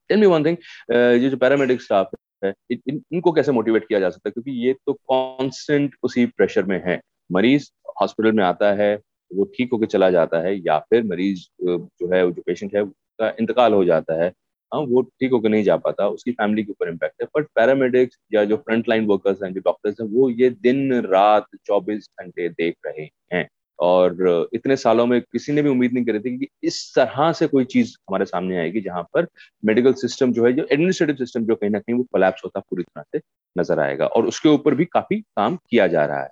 टेल 0.10 0.20
मी 0.20 0.26
वन 0.28 0.46
थिंग 0.46 0.58
ये 0.92 1.30
जो 1.30 1.38
पैरामेडिक 1.38 1.82
स्टाफ 1.82 2.12
है 2.44 2.54
इन, 2.72 3.02
इनको 3.14 3.32
कैसे 3.32 3.52
मोटिवेट 3.52 3.88
किया 3.88 4.00
जा 4.00 4.10
सकता 4.10 4.30
है? 4.30 4.32
क्योंकि 4.34 4.52
ये 4.68 4.74
तो 4.88 4.94
कांस्टेंट 5.12 5.96
उसी 6.04 6.26
प्रेशर 6.28 6.66
में 6.66 6.82
है। 6.86 7.00
मरीज़ 7.30 7.70
हॉस्पिटल 8.02 8.32
में 8.34 8.44
आता 8.46 8.72
है 8.76 8.96
वो 9.32 9.44
ठीक 9.58 9.70
होकर 9.74 9.86
चला 9.88 10.10
जाता 10.12 10.40
है 10.42 10.56
या 10.58 10.78
फिर 10.82 11.04
मरीज़ 11.06 11.46
जो 11.62 12.14
है 12.14 12.22
जो 12.32 12.42
पेशेंट 12.48 12.76
है 12.76 12.82
उसका 12.82 13.30
इंतकाल 13.40 13.74
हो 13.74 13.84
जाता 13.86 14.24
है। 14.24 14.28
हाँ 14.72 14.82
वो 14.82 15.02
ठीक 15.04 15.32
होकर 15.32 15.50
नहीं 15.50 15.64
जा 15.64 15.76
पाता 15.78 16.08
उसकी 16.10 16.32
फैमिली 16.34 16.64
के 16.64 16.72
ऊपर 16.72 16.90
इम्पैक्ट 16.90 17.22
है। 17.22 17.28
बट 17.38 17.48
पैरामेडिक्स 17.56 18.18
या 18.34 18.44
जो 18.46 18.58
फ्रंट 18.58 18.90
लाइन 18.90 19.06
वर्कर्स 19.08 19.44
हैं 19.44 19.54
जो 19.54 19.62
डॉक्टर्स 19.62 20.02
हैं 20.02 20.08
वो 20.10 20.30
ये 20.32 20.50
दिन 20.62 20.94
रात 21.06 21.48
चौबीस 21.66 22.08
घंटे 22.22 22.50
देख 22.50 22.76
रहे 22.86 23.08
हैं। 23.34 23.48
और 23.81 24.50
इतने 24.54 24.75
सालों 24.78 25.06
में 25.06 25.19
किसी 25.22 25.54
ने 25.54 25.62
भी 25.62 25.69
उम्मीद 25.69 25.94
नहीं 25.94 26.06
करी 26.06 26.19
थी 26.19 26.38
कि 26.38 26.48
इस 26.63 26.94
तरह 26.95 27.31
से 27.33 27.48
कोई 27.48 27.66
चीज़ 27.66 27.95
हमारे 28.10 28.25
सामने 28.25 28.57
आएगी 28.60 28.81
जहाँ 28.81 29.04
पर 29.13 29.28
मेडिकल 29.66 29.94
सिस्टम 30.01 30.33
जो 30.33 30.45
है 30.45 30.51
जो 30.54 30.66
एडमिनिस्ट्रेटिव 30.72 31.16
सिस्टम 31.16 31.45
जो 31.45 31.56
कहीं 31.56 31.69
ना 31.72 31.80
कहीं 31.80 31.95
वो 31.98 32.04
कोलैप्स 32.12 32.42
होता 32.45 32.60
पूरी 32.60 32.83
तरह 32.83 33.04
से 33.13 33.22
नज़र 33.56 33.80
आएगा 33.80 34.06
और 34.07 34.25
उसके 34.28 34.50
ऊपर 34.50 34.75
भी 34.75 34.86
काफ़ी 34.86 35.19
काम 35.19 35.56
किया 35.69 35.88
जा 35.88 36.06
रहा 36.06 36.22
है। 36.22 36.30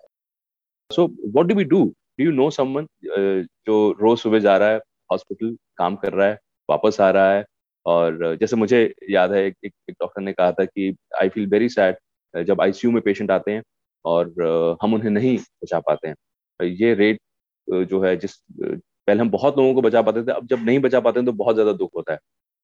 So 0.92 1.06
what 1.36 1.48
do 1.48 1.56
we 1.56 1.64
do 1.66 1.84
do 1.86 2.26
you 2.26 2.32
know 2.32 2.50
someone 2.52 2.88
जो 3.06 3.80
रोज 4.02 4.20
सुबह 4.20 4.40
जा 4.40 4.58
रहा 4.58 4.70
है 4.70 4.78
हॉस्पिटल 5.12 5.56
काम 5.78 5.96
कर 5.96 6.14
रहा 6.14 6.28
है 6.28 6.38
वापस 6.70 7.00
आ 7.02 7.10
रहा 7.10 7.34
है? 7.34 7.46
और 7.86 8.38
जैसे 8.40 8.56
मुझे 8.56 8.94
याद 9.10 9.32
है 9.34 9.46
एक, 9.46 9.56
एक, 9.66 9.74
डॉक्टर 9.92 10.22
ने 10.22 10.34
कहा 10.34 10.52
था 10.52 10.66
कि 10.66 10.96
आई 11.22 11.30
फील 11.30 11.48
वेरी 11.50 11.70
सैड 11.70 11.98
जब 12.34 12.62
आईसीयू 12.62 12.92
में 12.94 13.02
पेशेंट 13.02 13.32
आते 13.32 13.52
हैं 13.52 13.62
और 14.06 14.78
हम 14.82 14.94
उन्हें 14.94 15.10
नहीं 15.12 15.38
बचा 15.64 15.80
पाते 15.80 16.08
हैं। 16.08 16.16
ये 16.60 16.94
रेट 16.96 17.20
जो 17.70 18.02
है 18.02 18.16
जिस 18.18 18.36
पहले 18.62 19.20
हम 19.22 19.30
बहुत 19.32 19.58
लोगों 19.58 19.74
को 19.74 19.82
बचा 19.82 20.02
पाते 20.02 20.24
थे 20.24 20.32
अब 20.32 20.48
जब 20.48 20.66
नहीं 20.66 20.80
बचा 20.80 21.00
पाते 21.00 21.20
हैं 21.20 21.26
तो 21.26 21.32
बहुत 21.34 21.56
ज़्यादा 21.56 21.74
दुख 21.74 21.92
होता 21.96 22.14
है। 22.14 22.20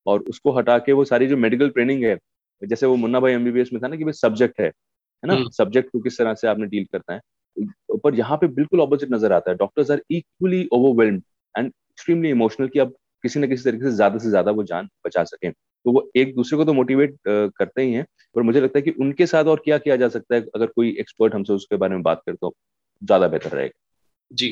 और 0.05 0.21
उसको 0.29 0.51
हटा 0.51 0.77
के 0.79 0.91
वो 0.93 1.05
सारी 1.05 1.27
जो 1.27 1.37
मेडिकल 1.37 1.69
ट्रेनिंग 1.69 2.03
है 2.03 2.17
जैसे 2.61 2.85
वो 2.85 2.95
मुन्ना 2.95 3.19
भाई 3.19 3.33
एमबीबीएस 3.33 3.69
में 3.73 3.81
था 3.83 3.87
ना 3.87 3.95
कि 3.95 4.03
भाई 4.03 4.13
सब्जेक्ट 4.13 4.59
है 4.61 4.67
है 4.67 5.27
ना? 5.27 5.35
Subject 5.51 5.87
hmm. 5.87 5.99
को 5.99 6.03
किस 6.03 6.17
तरह 6.17 6.33
से 6.33 6.47
आपने 6.47 6.65
डील 6.67 6.85
करना 6.93 7.13
है? 7.13 7.19
पर 7.95 8.15
यहाँ 8.15 8.37
पे 8.37 8.47
बिल्कुल 8.49 8.81
ऑपोजिट 8.81 9.11
नज़र 9.11 9.31
आता 9.33 9.51
है। 9.51 9.57
Doctors 9.57 9.91
are 9.91 10.01
equally 10.11 10.67
overwhelmed 10.73 11.21
and 11.55 11.67
extremely 11.67 12.29
emotional 12.29 12.67
कि 12.67 12.79
अब 12.79 12.93
किसी 13.23 13.39
न 13.39 13.47
किसी 13.47 13.63
तरीके 13.63 13.83
से 13.83 13.91
ज़्यादा 13.91 14.17
से 14.17 14.29
ज़्यादा 14.29 14.51
वो 14.51 14.63
जान 14.63 14.89
बचा 15.05 15.23
सकें। 15.23 15.51
तो 15.51 15.91
वो 15.91 16.09
एक 16.15 16.35
दूसरे 16.35 16.57
को 16.57 16.65
तो 16.65 16.73
मोटिवेट 16.73 17.15
करते 17.27 17.81
ही 17.81 17.93
हैं 17.93 18.05
पर 18.35 18.41
मुझे 18.41 18.61
लगता 18.61 18.79
है 18.79 18.81
कि 18.81 18.91
उनके 19.01 19.25
साथ 19.25 19.45
और 19.45 19.61
क्या 19.65 19.77
किया 19.77 19.95
जा 19.95 20.07
सकता 20.09 20.35
है? 20.35 20.41
अगर 20.55 20.65
कोई 20.65 20.95
एक्सपर्ट 20.99 21.35
हमसे 21.35 21.53
उसके 21.53 21.75
बारे 21.75 21.93
में 21.93 22.03
बात 22.03 22.21
करे 22.25 22.35
तो 22.41 22.53
ज़्यादा 23.01 23.27
बेहतर 23.27 23.49
रहेगा। 23.49 23.79
जी। 24.31 24.49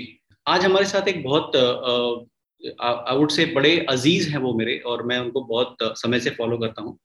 आज 0.47 0.63
हमारे 0.65 0.85
साथ 0.85 1.07
एक 1.07 1.23
बहुत 1.23 1.55
आई 2.81 3.15
वुड 3.17 3.31
से 3.31 3.45
बड़े 3.45 3.77
अज़ीज़ 3.89 4.29
हैं 4.29 4.37
वो 4.37 4.53
मेरे 4.53 4.77
और 4.87 5.03
मैं 5.03 5.17
उनको 5.19 5.41
बहुत 5.41 5.77
समय 5.97 6.19
से 6.19 6.29
फॉलो 6.29 6.57
करता 6.57 6.81
हूँ। 6.81 6.97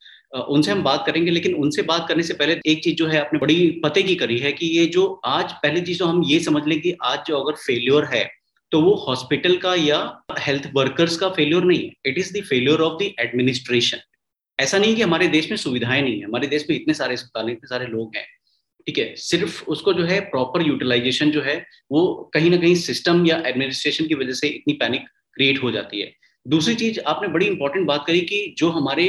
उनसे 0.46 0.70
हम 0.70 0.82
बात 0.82 1.04
करेंगे 1.06 1.30
लेकिन 1.30 1.54
उनसे 1.54 1.82
बात 1.82 2.06
करने 2.08 2.22
से 2.22 2.34
पहले 2.34 2.58
एक 2.66 2.82
चीज़ 2.84 2.94
जो 2.96 3.06
है 3.06 3.20
आपने 3.20 3.38
बड़ी 3.38 3.70
पते 3.84 4.02
की 4.02 4.14
करी 4.16 4.38
है 4.38 4.52
कि 4.52 4.66
ये 4.78 4.86
जो 4.86 5.06
आज 5.26 5.52
पहली 5.62 5.80
चीज़ 5.80 5.98
तो 5.98 6.06
हम 6.06 6.22
ये 6.24 6.38
समझ 6.40 6.62
लें 6.66 6.80
कि 6.80 6.96
आज 7.02 7.18
जो 7.28 7.38
अगर 7.38 7.56
फेल्योर 7.56 8.04
है 8.04 8.24
तो 8.72 8.80
वो 8.82 8.94
हॉस्पिटल 9.06 9.56
का 9.56 9.74
या 9.74 10.00
हेल्थ 10.38 10.70
वर्कर्स 10.74 11.16
का 11.16 11.28
फेल्योर 11.30 11.64
नहीं 11.64 11.84
है। 11.84 11.92
It 12.06 12.18
is 12.18 12.32
the 12.38 12.42
failure 12.44 12.80
of 12.82 13.02
the 13.02 13.12
administration 13.20 13.98
ऐसा 14.58 14.78
नहीं 14.78 14.96
कि 14.96 15.02
हमारे 15.02 15.28
देश 15.28 15.50
में 15.50 15.56
सुविधाएँ 15.58 16.02
नहीं 16.02 16.18
है। 16.18 16.24
हमारे 16.24 16.46
देश 16.46 16.66
में 16.70 16.76
इतने 16.76 16.94
सारे 16.94 17.14
अस्पताल, 17.14 17.50
इतने 17.50 17.68
सारे 17.68 17.86
लोग 17.86 18.16
हैं। 18.16 18.26
ठीक 18.88 18.98
है, 18.98 19.14
सिर्फ़ 19.16 19.64
उसको 19.64 19.92
जो 19.92 20.04
है 20.04 20.18
प्रॉपर 20.20 20.62
यूटिलाइजेशन 20.62 21.30
जो 21.30 21.40
है, 21.42 21.56
वो 21.92 22.30
कहीं 22.34 22.50
ना 22.50 22.56
कहीं 22.56 22.74
सिस्टम 22.74 23.26
या 23.26 23.42
एडमिनिस्ट्रेशन 23.46 24.06
की 24.06 24.14
वजह 24.14 24.32
से 24.32 24.48
इतनी 24.48 24.74
पैनिक 24.74 25.02
क्रिएट 25.34 25.62
हो 25.62 25.70
जाती 25.70 26.00
है। 26.00 26.12
दूसरी 26.46 26.74
चीज़, 26.74 27.00
आपने 27.00 27.28
बड़ी 27.28 27.46
इंपॉर्टेंट 27.46 27.86
बात 27.86 28.04
करी 28.06 28.20
कि 28.20 28.54
जो 28.58 28.68
हमारे 28.70 29.04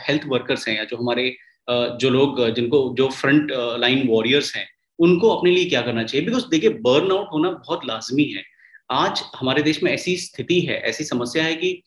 हेल्थ 0.00 0.22
वर्कर्स 0.26 0.68
हैं 0.68 0.76
या 0.76 0.84
जो 0.84 0.96
हमारे 0.96 1.36
जो 1.70 2.10
लोग 2.10 2.48
जिनको, 2.50 2.94
जो 2.98 3.08
फ्रंट 3.10 3.52
लाइन 3.80 4.06
वॉरियर्स 4.08 4.54
हैं, 4.56 4.66
उनको 4.98 5.28
अपने 5.28 5.50
लिए 5.50 5.64
क्या 5.64 5.82
करना 5.82 6.02
चाहिए? 6.02 6.26
बिकॉज़ 6.26 6.48
देखिए 6.50 6.70
बर्न 6.70 7.12
आउट 7.12 7.28
होना 7.32 7.50
बहुत 7.50 7.86
लाजमी 7.86 8.24
है। 8.24 8.44
आज 8.90 9.22
हमारे 9.36 9.62
देश 9.62 9.82
में 9.82 9.92
ऐसी 9.92 10.16
स्थिति 10.16 10.60
है, 10.60 10.80
ऐसी 10.82 11.04
समस्या 11.04 11.44
है 11.44 11.54
कि 11.54 11.82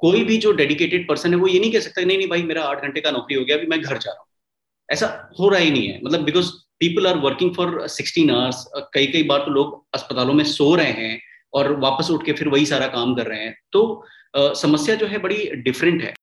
कोई 0.00 0.24
भी 0.24 0.36
जो 0.38 0.52
डेडिकेटेड 0.52 1.08
पर्सन 1.08 1.30
है, 1.30 1.36
वो 1.36 1.48
ये 1.48 1.60
नहीं 1.60 1.72
कह 1.72 1.80
सकता 1.80 2.02
नहीं 2.02 2.18
नहीं 2.18 2.28
भाई, 2.28 2.42
मेरा 2.42 2.62
आठ 2.62 2.82
घंटे 2.82 3.00
का 3.00 3.10
नौकरी 3.10 3.36
हो 3.36 3.44
गया, 3.44 3.56
अभी 3.56 3.66
मैं 3.66 3.80
घर 3.80 3.98
जा 3.98 4.10
रहा 4.10 4.20
हूँ। 4.20 4.26
ऐसा 4.90 5.06
हो 5.40 5.48
रहा 5.48 5.60
ही 5.60 5.70
नहीं 5.70 5.88
है। 5.88 6.00
मतलब 6.04 6.20
because 6.20 6.50
people 6.80 7.06
are 7.06 7.16
working 7.18 7.54
for 7.54 7.86
sixteen 7.88 8.30
hours 8.30 8.64
कई 8.94 9.06
कई 9.06 9.22
बार 9.22 9.38
तो 9.38 9.50
लोग 9.50 9.84
अस्पतालों 9.94 10.34
में 10.34 10.44
सो 10.44 10.74
रहे 10.74 10.92
हैं 10.92 11.20
और 11.54 11.72
वापस 11.80 12.10
उठ 12.10 12.24
के 12.26 12.32
फिर 12.32 12.48
वही 12.48 12.66
सारा 12.66 12.86
काम 12.88 13.14
कर 13.14 13.26
रहे 13.26 13.40
हैं। 13.40 13.54
तो 13.72 13.82
uh, 14.38 14.54
समस्या 14.54 14.94
जो 14.94 15.06
है 15.06 15.18
बड़ी 15.18 15.44
डिफरेंट 15.56 16.02
है। 16.02 16.14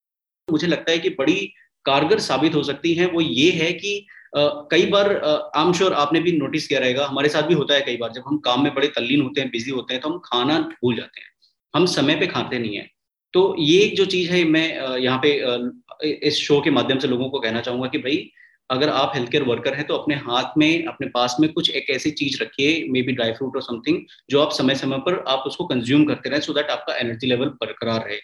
मुझे 0.47 0.67
लगता 0.67 0.91
है 0.91 0.97
कि 0.99 1.09
बड़ी 1.19 1.53
कारगर 1.85 2.19
साबित 2.19 2.55
हो 2.55 2.63
सकती 2.63 2.93
है 2.93 3.07
वो 3.07 3.21
ये 3.21 3.49
है 3.51 3.71
कि 3.73 3.95
uh, 4.37 4.51
कई 4.71 4.85
बार 4.85 5.09
आई 5.17 5.63
एम 5.63 5.73
श्योर 5.73 5.93
आपने 5.95 6.19
भी 6.19 6.31
नोटिस 6.31 6.67
किया 6.67 6.79
रहेगा 6.79 7.05
हमारे 7.05 7.29
साथ 7.29 7.43
भी 7.43 7.53
होता 7.53 7.73
है 7.73 7.81
कई 7.81 7.97
बार 7.97 8.11
जब 8.11 8.23
हम 8.27 8.37
काम 8.45 8.63
में 8.63 8.73
बड़े 8.75 8.87
तल्लीन 8.95 9.21
होते 9.21 9.41
हैं 9.41 9.49
बिज़ी 9.51 9.71
होते 9.71 9.93
हैं 9.93 10.01
तो 10.01 10.09
हम 10.09 10.19
खाना 10.25 10.59
भूल 10.59 10.95
जाते 10.95 11.21
हैं। 11.21 11.29
हम 11.73 11.85
समय 11.85 12.15
पे 12.15 12.27
खाते 12.27 12.59
नहीं 12.59 12.75
है। 12.77 12.89
तो 13.33 13.55
ये 13.59 13.79
एक 13.81 13.95
जो 13.95 14.05
चीज़ 14.05 14.31
है 14.31 14.43
मैं 14.45 14.97
यहाँ 14.97 15.19
पे 15.23 15.31
इस 16.27 16.37
शो 16.37 16.59
के 16.61 16.71
माध्यम 16.71 16.99
से 16.99 17.07
लोगों 17.07 17.29
को 17.29 17.39
कहना 17.39 17.61
चाहूँगा 17.61 17.87
कि 17.87 17.97
भाई 17.97 18.17
अगर 18.69 18.89
आप 18.89 19.11
हेल्थ 19.15 19.29
केयर 19.31 19.43
वर्कर 19.43 19.73
हैं 19.73 19.85
तो 19.87 19.95
अपने 19.95 20.15
हाथ 20.17 20.57
में, 20.57 20.85
अपने 20.85 21.07
पास 21.07 21.35
में 21.39 21.51
कुछ 21.53 21.69
एक 21.71 21.89
ऐसी 21.89 22.11
चीज़ 22.11 22.41
रखिए 22.41 22.85
मे 22.91 23.01
बी 23.01 23.13
ड्राई 23.13 23.31
फ्रूट 23.33 23.55
और 23.55 23.61
समथिंग 23.61 23.99
जो 24.29 24.41
आप 24.41 24.51
समय 24.51 24.75
समय 24.75 24.97
पर 24.99 25.23
आप 25.27 25.43
उसको 25.47 25.65
कंज्यूम 25.65 26.05
करते 26.05 26.29
रहे 26.29 26.39
सो 26.41 26.53
दैट 26.53 26.69
आपका 26.69 26.95
एनर्जी 26.97 27.27
लेवल 27.27 27.49
बरकरार 27.61 28.05
रहे। 28.07 28.17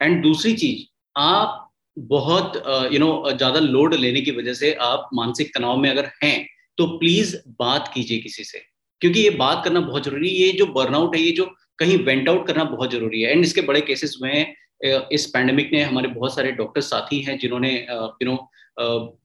एंड 0.00 0.22
दूसरी 0.22 0.52
चीज़, 0.54 0.84
आप 1.16 1.64
बहुत 1.96 2.62
यू 2.92 2.98
नो 2.98 3.10
ज़्यादा 3.28 3.60
लोड 3.60 3.94
लेने 3.96 4.20
की 4.20 4.30
वजह 4.32 4.54
से 4.54 4.72
आप 4.82 5.08
मानसिक 5.14 5.54
तनाव 5.54 5.76
में 5.76 5.90
अगर 5.90 6.10
हैं 6.24 6.46
तो 6.78 6.86
प्लीज़ 6.98 7.36
बात 7.60 7.90
कीजिए 7.94 8.18
किसी 8.20 8.44
से। 8.44 8.62
क्योंकि 9.02 9.20
ये 9.20 9.30
बात 9.32 9.64
करना 9.64 9.80
बहुत 9.80 10.04
ज़रूरी 10.04 10.28
है 10.28 10.34
ये 10.36 10.52
जो 10.52 10.66
बर्नआउट 10.68 11.16
है, 11.16 11.22
ये 11.22 11.30
जो 11.32 11.44
कहीं 11.78 11.98
वेंट 12.04 12.28
आउट 12.28 12.46
करना 12.46 12.64
बहुत 12.66 12.92
ज़रूरी 12.92 13.22
है। 13.22 13.32
एंड 13.32 13.44
इसके 13.44 13.60
बड़े 13.62 13.80
केसेस 13.82 14.16
हुए 14.20 14.30
हैं 14.30 15.08
इस 15.12 15.26
पैंडेमिक 15.26 15.70
ने 15.72 15.82
हमारे 15.82 16.08
बहुत 16.08 16.34
सारे 16.34 16.52
डॉक्टर 16.52 16.80
साथी 16.82 17.20
हैं, 17.20 17.38
जिन्होंने 17.38 17.70
यू 17.82 18.24
नो 18.24 18.36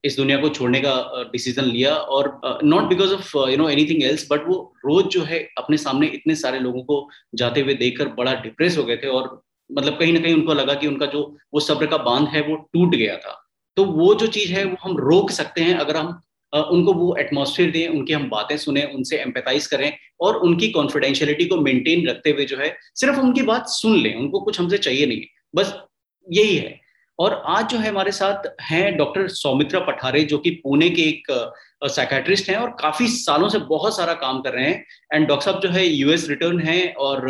इस 0.04 0.16
दुनिया 0.16 0.36
को 0.38 0.48
छोड़ने 0.48 0.80
का 0.80 1.22
डिसीज़न 1.32 1.64
लिया 1.64 1.94
और 1.94 2.60
not 2.64 2.84
because 2.84 3.12
of 3.14 3.36
you 3.50 3.56
know 3.56 3.68
anything 3.68 4.02
else 4.02 4.26
but 4.32 4.46
वो 4.48 4.56
रोज 4.86 5.06
जो 5.06 5.22
है 5.22 5.38
अपने 5.58 5.76
सामने 5.76 6.06
इतने 6.06 6.34
सारे 6.34 6.58
लोगों 6.58 6.82
को 6.82 7.08
जाते 7.34 7.60
हुए 7.60 7.74
देखकर 7.74 8.08
बड़ा 8.14 8.34
डिप्रेस 8.34 8.78
हो 8.78 8.84
गए 8.84 8.96
थे 8.96 9.08
और 9.08 9.40
मतलब 9.70 9.98
कहीं 9.98 10.12
ना 10.12 10.20
कहीं 10.20 10.34
उनको 10.34 10.54
लगा 10.54 10.74
कि 10.74 10.86
उनका 10.86 11.06
जो, 11.06 11.22
वो 11.54 11.60
सब्र 11.60 11.86
का 11.86 11.96
बाँध 11.98 12.28
है 12.28 12.42
वो 12.42 12.56
टूट 12.72 12.94
गया 12.94 13.16
था। 13.16 13.40
तो 13.76 13.84
वो 13.84 14.14
जो 14.14 14.26
चीज़ 14.26 14.52
है 14.52 14.64
वो 14.64 14.76
हम 14.82 14.96
रोक 14.98 15.30
सकते 15.30 15.60
हैं 15.60 15.74
अगर 15.74 15.96
हम 15.96 16.20
उनको 16.52 16.92
वो 16.92 17.14
एटमोसफियर 17.16 17.70
दें, 17.70 17.88
उनकी 17.88 18.12
हम 18.12 18.28
बातें 18.30 18.56
सुने, 18.56 18.82
उनसे 18.94 19.16
एम्पेथाइज 19.18 19.66
करें 19.66 19.92
और 20.20 20.36
उनकी 20.38 20.68
कॉन्फिडेंशियलिटी 20.68 21.44
को 21.44 21.56
मेंटेन 21.60 22.06
रखते 22.08 22.30
हुए 22.30 22.44
जो 22.44 22.56
है 22.56 22.76
सिर्फ़ 22.94 23.18
उनकी 23.20 23.42
बात 23.42 23.68
सुन 23.68 23.96
लें, 23.96 24.14
उनको 24.14 24.40
कुछ 24.40 24.60
हमसे 24.60 24.78
चाहिए 24.78 25.06
नहीं। 25.06 25.22
बस 25.54 25.74
यही 26.28 26.56
है। 26.56 26.80
और 27.18 27.42
आज 27.48 27.68
जो 27.68 27.78
है 27.78 27.88
हमारे 27.88 28.12
साथ 28.12 28.46
हैं 28.62 28.96
डॉक्टर 28.96 29.26
सौमित्रा 29.30 29.80
पठारे 29.80 30.22
जो 30.24 30.38
कि 30.38 30.50
पुणे 30.64 30.88
के 30.90 31.02
एक 31.02 31.26
साइकेट्रिस्ट 31.86 32.48
हैं 32.50 32.56
और 32.56 32.70
काफ़ी 32.80 33.06
सालों 33.08 33.48
से 33.48 33.58
बहुत 33.68 33.96
सारा 33.96 34.14
काम 34.22 34.40
कर 34.42 34.52
रहे 34.52 34.64
हैं। 34.64 34.84
एंड 35.14 35.26
डॉक्टर 35.28 35.44
साहब 35.44 35.60
जो 35.62 35.68
है 35.68 35.86
यूएस 35.86 36.28
रिटर्न 36.28 36.60
है 36.60 36.80
और 36.98 37.28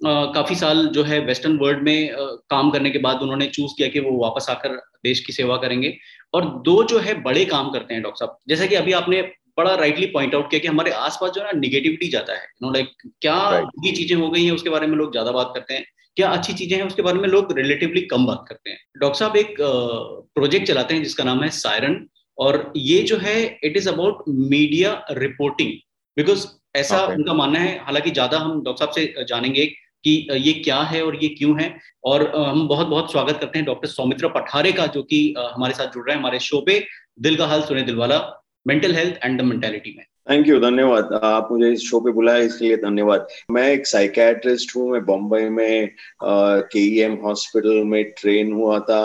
काफ़ी 0.00 0.54
साल 0.56 0.86
जो 0.86 1.02
है 1.04 1.18
वेस्टर्न 1.20 1.56
वर्ल्ड 1.58 1.82
में 1.82 2.10
काम 2.50 2.70
करने 2.70 2.90
के 2.90 2.98
बाद 2.98 3.20
उन्होंने 3.22 3.46
चूज़ 3.48 3.72
किया 3.76 3.88
कि 3.88 4.00
वो 4.00 4.16
वापस 4.22 4.46
आकर 4.50 4.74
देश 5.04 5.20
की 5.20 5.32
सेवा 5.32 5.56
करेंगे। 5.56 5.94
और 6.34 6.44
दो 6.64 6.82
जो 6.84 6.98
है 6.98 7.14
बड़े 7.22 7.44
काम 7.44 7.70
करते 7.70 7.94
हैं 7.94 8.02
डॉक्टर 8.02 8.24
साहब। 8.24 8.38
जैसा 8.48 8.66
कि 8.66 8.74
अभी 8.74 8.92
आपने 8.92 9.20
बड़ा 9.58 9.74
राइटली 9.74 10.06
पॉइंट 10.08 10.34
आउट 10.34 10.50
किया 10.50 10.60
कि 10.60 10.68
हमारे 10.68 10.90
आसपास 10.90 11.30
जो 11.30 11.40
है 11.40 11.46
ना 11.46 11.58
निगेटिविटी 11.60 12.08
जाता 12.10 12.32
है। 12.32 12.46
नो 12.62 12.70
लाइक 12.72 12.92
क्या 13.20 13.36
ये 13.84 13.92
चीज़ें 13.92 14.16
हो 14.16 14.28
गई 14.30 14.44
हैं 14.44 14.52
उसके 14.52 14.70
बारे 14.70 14.86
में 14.86 14.96
लोग 14.96 15.12
ज़्यादा 15.12 15.32
बात 15.32 15.52
करते 15.54 15.74
हैं। 15.74 15.84
क्या 16.16 16.28
अच्छी 16.30 16.52
चीज़ें 16.54 16.76
हैं 16.76 16.86
उसके 16.86 17.02
बारे 17.02 17.18
में 17.18 17.28
लोग 17.28 17.52
रिलेटिवली 17.58 18.00
कम 18.06 18.26
बात 18.26 18.44
करते 18.48 18.70
हैं। 18.70 18.78
डॉक्टर 19.00 19.18
साहब 19.18 19.36
एक 19.36 19.54
प्रोजेक्ट 19.60 20.66
चलाते 20.66 20.94
हैं 20.94 21.02
जिसका 21.02 21.24
नाम 21.24 21.42
है 21.42 21.48
सायरन 21.58 22.06
और 22.38 22.72
ये 22.76 23.02
जो 23.02 23.16
है 23.18 23.36
it 23.64 23.76
is 23.76 23.88
about 23.88 24.24
media 24.28 24.92
reporting 25.12 25.70
because 26.16 26.46
ऐसा 26.76 26.98
okay. 26.98 27.16
उनका 27.16 27.32
मानना 27.34 27.58
है। 27.58 27.78
हालाँकि 27.84 28.10
ज़्यादा 28.10 28.38
हम 28.38 28.62
डॉक्टर 28.64 28.84
साहब 28.84 28.94
से 28.94 29.24
जानेंगे 29.28 29.66
कि 30.04 30.12
ये 30.38 30.52
क्या 30.54 30.80
है 30.82 31.02
और 31.04 31.16
ये 31.22 31.28
क्यों 31.30 31.60
है 31.60 31.74
और 32.04 32.22
हम 32.36 32.66
बहुत 32.68 32.86
बहुत 32.86 33.12
स्वागत 33.12 33.38
करते 33.40 33.58
हैं 33.58 33.66
डॉक्टर 33.66 33.88
सौमित्र 33.88 34.28
पठारे 34.28 34.72
का 34.72 34.86
जो 34.94 35.02
कि 35.02 35.22
हमारे 35.38 35.74
साथ 35.74 35.92
जुड़ 35.94 36.06
रहे 36.06 36.14
हैं 36.14 36.20
हमारे 36.20 36.38
शो 36.40 36.60
पे। 36.60 36.78
दिल 37.20 37.36
का 37.36 37.46
हाल 37.46 37.62
सुने 37.62 37.82
दिलवाला। 37.82 38.18
Mental 38.66 38.94
health 38.94 39.18
and 39.24 39.40
the 39.40 39.44
mentality 39.44 39.94
में। 39.98 40.04
थैंक 40.26 40.48
यू 40.48 40.58
धन्यवाद। 40.60 41.12
आप 41.24 41.48
मुझे 41.52 41.70
इस 41.72 41.80
शो 41.90 42.00
पे 42.00 42.10
बुलाया 42.12 42.42
इसके 42.44 42.64
लिए 42.64 42.76
धन्यवाद। 42.76 43.26
मैं 43.50 43.68
एक 43.70 43.86
साइकेट्रिस्ट 43.86 44.74
हूँ 44.76 44.90
मैं 44.90 45.04
बम्बई 45.06 45.48
में 45.48 45.90
के 46.24 46.78
ई 46.78 46.98
एम 47.02 47.14
हॉस्पिटल 47.24 47.82
में 47.84 48.04
ट्रेन 48.20 48.52
हुआ 48.52 48.78
था। 48.80 49.02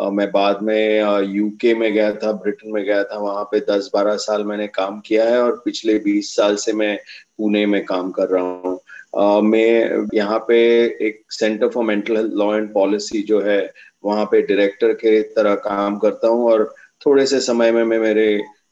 Uh, 0.00 0.10
मैं 0.12 0.30
बाद 0.32 0.58
में 0.62 1.00
यूके 1.28 1.74
में 1.74 1.92
गया 1.92 2.12
था 2.12 2.30
ब्रिटेन 2.32 2.72
में 2.72 2.82
गया 2.84 3.02
था। 3.04 3.18
वहाँ 3.18 3.42
पे 3.44 3.58
10-12 3.60 4.16
साल 4.16 4.44
मैंने 4.44 4.66
काम 4.66 5.00
किया 5.06 5.24
है 5.28 5.40
और 5.42 5.60
पिछले 5.64 5.98
20 5.98 6.34
साल 6.36 6.56
से 6.56 6.72
मैं 6.72 6.96
पुणे 7.36 7.64
में 7.66 7.84
काम 7.86 8.10
कर 8.10 8.28
रहा 8.28 8.42
हूँ। 8.42 9.42
मैं 9.42 10.06
यहाँ 10.14 10.38
पे 10.48 10.56
एक 11.06 11.20
centre 11.30 11.68
for 11.68 11.84
mental 11.84 12.16
health 12.16 12.32
law 12.34 12.54
and 12.56 12.72
policy 12.74 13.22
जो 13.22 13.40
है 13.40 13.60
वहाँ 14.04 14.24
पे 14.24 14.40
डायरेक्टर 14.42 14.92
के 14.94 15.20
तरह 15.36 15.54
काम 15.66 15.98
करता 15.98 16.28
हूँ 16.28 16.50
और 16.52 16.64
थोड़े 17.06 17.26
से 17.26 17.40
समय 17.40 17.72
में 17.72 17.82
मैं 17.84 17.98
मेरे 17.98 18.26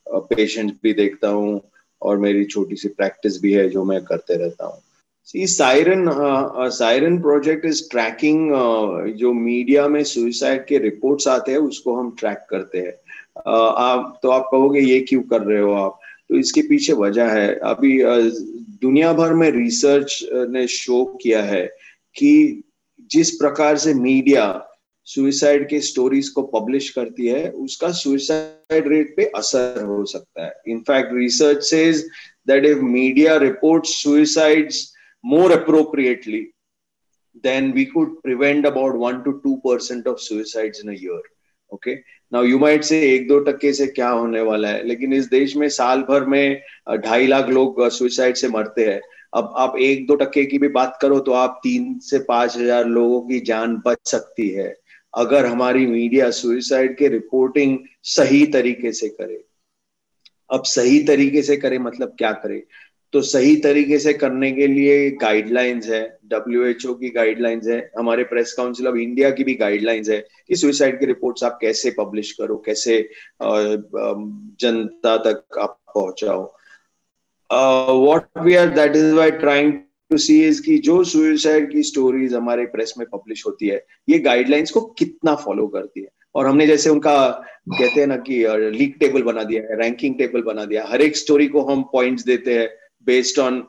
पेशेंट 0.07 0.73
भी 0.83 0.93
देखता 0.95 1.29
हूँ। 1.29 1.61
और 2.03 2.19
मेरी 2.19 2.45
छोटी 2.45 2.77
सी 2.77 2.89
प्रैक्टिस 2.89 3.41
भी 3.43 3.53
है 3.53 3.69
जो 3.69 3.85
मैं 3.85 4.05
करते 4.05 4.37
रहता 4.37 4.67
हूँ। 4.67 4.83
Siren 5.37 6.11
siren 6.71 7.21
project 7.21 7.65
is 7.65 7.91
tracking 7.91 8.51
जो 9.15 9.33
मीडिया 9.33 9.89
में 9.89 10.05
सुइसाइड 10.05 10.67
के 10.67 10.79
रिपोर्ट्स 10.79 11.29
आते 11.29 11.53
हैं 11.53 11.59
उसको 11.59 11.95
हम 11.95 12.17
ट्रैक 12.19 12.47
करते 12.51 12.79
हैं। 12.79 12.95
Uh, 13.39 13.75
आप 13.77 14.21
तो 14.23 14.31
आप 14.31 14.49
कहोगे 14.51 14.81
ये 14.81 15.01
क्यों 15.01 15.23
कर 15.23 15.41
रहे 15.41 15.61
हो 15.61 15.73
आप? 15.73 16.01
तो 16.29 16.37
इसके 16.37 16.63
पीछे 16.63 16.93
वजह 16.93 17.25
है। 17.25 17.55
अभी 17.55 18.03
uh, 18.03 18.31
दुनिया 18.83 19.13
भर 19.13 19.35
में 19.35 19.51
रिसर्च 19.51 20.29
ने 20.33 20.67
शो 20.67 21.05
किया 21.23 21.43
है 21.43 21.67
कि 22.17 22.63
जिस 23.11 23.31
प्रकार 23.31 23.77
से 23.77 23.95
मीडिया 23.95 24.70
सुइसाइड 25.15 25.69
के 25.69 25.81
स्टोरीज 25.81 26.29
को 26.29 26.43
पब्लिश 26.51 26.91
करती 26.91 27.27
है, 27.27 27.51
उसका 27.51 27.91
सुइसाइड 27.93 28.89
रेट 28.89 29.17
पे 29.17 29.25
असर 29.37 29.83
हो 29.85 30.05
सकता 30.07 30.45
है। 30.45 30.53
In fact 30.69 31.13
research 31.15 31.65
says 31.65 32.07
that 32.47 32.65
if 32.67 32.79
media 32.79 33.37
report 33.39 33.87
suicides 33.87 34.89
more 35.25 35.53
appropriately 35.53 36.47
then 37.45 37.67
we 37.75 37.83
could 37.87 38.09
prevent 38.23 38.67
about 38.69 38.97
1 39.09 39.19
to 39.25 39.33
2 39.43 39.51
percent 39.65 40.07
of 40.07 40.17
suicides 40.21 40.81
in 40.81 40.89
a 40.91 40.97
okay? 41.73 41.95
Now 42.33 42.45
you 42.45 42.59
might 42.59 42.85
say 42.85 43.01
एक 43.05 43.29
दो 43.29 43.39
टक्के 43.41 43.73
से 43.73 43.87
क्या 43.87 44.09
होने 44.09 44.41
वाला 44.41 44.69
है? 44.69 44.83
लेकिन 44.87 45.13
इस 45.13 45.29
देश 45.29 45.55
में 45.57 45.69
साल 45.69 46.03
भर 46.09 46.25
में 46.25 46.61
ढाई 47.05 47.27
लाख 47.27 47.49
लोग 47.49 47.89
सुइसाइड 47.89 48.37
से 48.37 48.49
मरते 48.49 48.87
हैं। 48.87 49.01
अब 49.35 49.53
आप 49.57 49.77
एक 49.79 50.07
दो 50.07 50.15
टक्के 50.15 50.45
की 50.45 50.59
भी 50.59 50.69
बात 50.69 50.99
करो 51.03 51.19
तो 51.21 51.33
आप 51.33 51.61
तीन 51.63 51.99
से 52.03 52.19
पाँच 52.29 52.57
हज़ार 52.57 52.85
लोगों 52.89 53.21
की 53.29 53.41
जान 53.41 53.77
बच 53.87 53.99
सकती 54.09 54.49
है। 54.49 54.69
अगर 55.15 55.47
हमारी 55.47 55.87
मीडिया 55.87 56.31
सुइसाइड 56.33 56.97
के 56.97 57.09
रिपोर्टिंग 57.09 57.79
सही 58.09 58.45
तरीके 58.49 58.93
से 58.93 59.09
करे। 59.11 59.45
अब 60.51 60.63
सही 60.67 61.03
तरीके 61.05 61.43
से 61.43 61.57
करे 61.57 61.79
मतलब 61.79 62.15
क्या 62.19 62.33
करे? 62.35 62.63
तो 63.13 63.21
सही 63.23 63.57
तरीके 63.57 63.99
से 63.99 64.13
करने 64.15 64.51
के 64.53 64.67
लिए 64.67 65.11
गाइडलाइंस 65.11 65.87
है 65.87 66.03
ओ 66.85 66.95
की 66.95 67.09
गाइडलाइंस 67.11 67.67
है, 67.67 67.79
हमारे 67.99 68.25
प्रेस 68.25 68.53
काउंसिल 68.53 68.89
ऑफ़ 68.89 68.97
इंडिया 68.97 69.31
की 69.31 69.45
भी 69.45 69.55
गाइडलाइंस 69.55 70.09
है 70.09 70.19
कि 70.49 70.57
सुइसाइड 70.57 70.99
की 71.01 71.07
रिपोर्ट्स 71.07 71.45
आप 71.45 71.59
कैसे 71.61 71.91
पब्लिश 71.91 72.33
करो, 72.33 72.57
कैसे 72.67 72.99
जनता 73.43 75.17
तक 75.25 75.59
आप 75.59 75.79
पहुंचाओ। 75.95 76.43
What 78.07 78.29
we 78.39 78.55
are 78.55 78.69
that 78.75 78.97
is 78.97 79.13
why 79.15 79.31
trying 79.31 79.73
to 80.11 80.17
see 80.19 80.39
की 80.61 80.77
जो 80.79 81.03
सुड 81.05 81.71
की 81.73 81.83
स्टोरीज 81.83 82.33
हमारे 82.35 82.65
प्रेस 82.67 82.95
में 82.99 83.07
पब्लिश 83.13 83.45
होती 83.47 83.69
है, 83.69 83.85
ये 84.09 84.19
गाइडलाइंस 84.19 84.71
को 84.71 84.81
कितना 84.99 85.35
फॉलो 85.45 85.67
करती 85.67 86.01
है? 86.01 86.09
और 86.35 86.47
हमने 86.47 86.67
जैसे 86.67 86.91
उनका, 86.91 87.29
कहते 87.69 88.01
हैं 88.01 88.07
ना 88.07 88.17
कि 88.29 88.45
लीग 88.79 88.95
टेबल 89.01 89.23
बना 89.23 89.43
दिया 89.43 89.63
है 89.63 89.77
रैंकिंग 89.81 90.15
टेबल 90.19 90.43
बना 90.43 90.65
दिया 90.65 90.85
हर 90.89 91.03
एक 91.03 91.17
स्टोरी 91.17 91.47
को 91.49 91.63
हम 91.65 91.83
पॉइंट्स 91.93 92.25
देते 92.25 92.59
हैं 92.59 92.69
based 93.07 93.39
on 93.39 93.63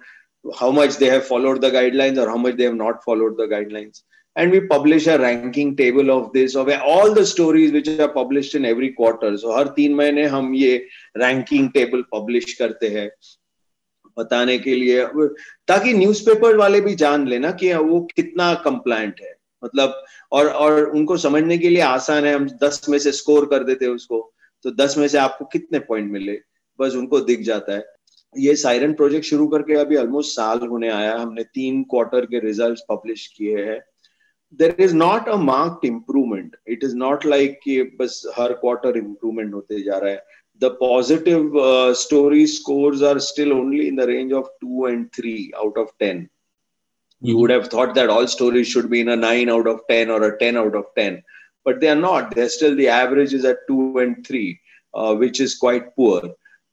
how 0.45 0.71
much 0.71 0.97
they 0.97 1.09
have 1.09 1.19
followed 1.19 1.59
the 1.59 1.71
guidelines 1.73 2.17
और 2.17 2.27
how 2.27 2.37
much 2.37 2.53
they 2.53 2.63
have 2.63 2.75
not 2.75 2.99
followed 3.05 3.41
the 3.41 3.49
guidelines 3.49 4.03
and 4.35 4.51
we 4.51 4.59
publish 4.67 5.07
a 5.09 5.15
ranking 5.15 5.75
table 5.77 6.09
of 6.09 6.25
this 6.33 6.55
of 6.55 6.69
all 6.69 7.13
the 7.13 7.23
stories 7.33 7.73
which 7.73 7.89
are 7.99 8.07
publish 8.15 8.55
in 8.55 8.65
every 8.65 8.87
quarter 8.89 9.37
हर 9.57 9.67
तीन 9.75 9.93
महीने 9.95 10.25
हम 10.35 10.53
ये 10.55 10.75
ranking 11.17 11.69
table 11.69 12.03
publish 12.13 12.53
करते 12.53 12.87
हैं। 12.87 13.09
बताने 14.19 14.57
के 14.59 14.75
लिए, 14.75 15.05
ताकि 15.67 15.93
न्यूज़पेपर 15.93 16.57
वाले 16.57 16.81
भी 16.81 16.95
जान 16.95 17.27
लेना 17.27 17.51
कि 17.51 17.73
वो 17.73 18.01
कितना 18.15 18.53
कंप्लायंट 18.65 19.21
है। 19.21 19.33
मतलब 19.63 20.03
और 20.31 20.47
और 20.47 20.83
उनको 20.85 21.17
समझने 21.17 21.57
के 21.57 21.69
लिए 21.69 21.81
आसान 21.81 22.25
है, 22.25 22.33
हम 22.35 22.47
दस 22.63 22.85
में 22.89 22.97
से 22.99 23.11
स्कोर 23.11 23.45
कर 23.45 23.63
देते 23.63 23.85
हैं 23.85 23.91
उसको 23.91 24.27
तो 24.65 24.71
दस 24.71 24.97
में 24.97 25.07
से 25.07 25.17
आपको 25.17 25.45
कितने 25.45 25.79
पॉइंट 25.79 26.11
मिले? 26.11 26.39
बस 26.79 26.95
उनको 26.95 27.19
दिख 27.19 27.41
जाता 27.41 27.73
है। 27.73 27.85
ये 28.35 28.55
साइरन 28.55 28.93
प्रोजेक्ट 28.93 29.25
शुरू 29.25 29.47
करके 29.47 29.73
अभी 29.73 29.95
ऑलमोस्ट 29.95 30.31
साल 30.31 30.59
होने 30.59 30.89
आया, 30.89 31.15
हमने 31.17 31.43
तीन 31.43 31.81
क्वार्टर 31.83 32.25
के 32.25 32.39
रिज़ल्ट 32.39 32.79
पब्लिश 32.89 33.25
किए 33.27 33.63
हैं। 33.65 33.79
There 34.53 34.75
is 34.79 34.95
not 34.95 35.29
a 35.29 35.35
marked 35.35 35.85
improvement 35.85 36.55
it 36.67 36.83
is 36.83 36.95
not 36.95 37.25
like 37.25 37.59
कि 37.63 37.81
बस 37.99 38.23
हर 38.37 38.53
क्वार्टर 38.53 38.97
इम्प्रूवमेंट 38.97 39.53
होते 39.53 39.81
जा 39.81 39.97
रहा 39.97 40.11
है। 40.11 40.23
the 40.60 40.70
positive 40.76 41.54
uh, 41.56 41.92
story 41.94 42.46
scores 42.46 43.02
are 43.02 43.20
still 43.20 43.52
only 43.52 43.88
in 43.88 43.96
the 43.96 44.06
range 44.06 44.32
of 44.32 44.48
2 44.60 44.86
and 44.86 45.12
3 45.12 45.52
out 45.64 45.76
of 45.76 45.90
10 46.00 46.28
you 47.22 47.36
would 47.36 47.50
have 47.50 47.68
thought 47.68 47.94
that 47.94 48.08
all 48.08 48.26
stories 48.26 48.68
should 48.68 48.88
be 48.90 49.00
in 49.00 49.10
a 49.10 49.16
9 49.16 49.48
out 49.48 49.66
of 49.66 49.80
10 49.88 50.10
or 50.10 50.22
a 50.24 50.38
10 50.38 50.56
out 50.56 50.74
of 50.74 50.86
10 50.96 51.22
but 51.64 51.80
they 51.80 51.88
are 51.88 52.02
not 52.08 52.34
they're 52.34 52.48
still 52.48 52.76
the 52.76 52.88
average 52.88 53.34
is 53.34 53.44
at 53.44 53.68
2 53.68 53.98
and 53.98 54.26
3 54.26 54.60
uh, 54.94 55.14
which 55.14 55.40
is 55.40 55.56
quite 55.66 55.94
poor 55.96 56.20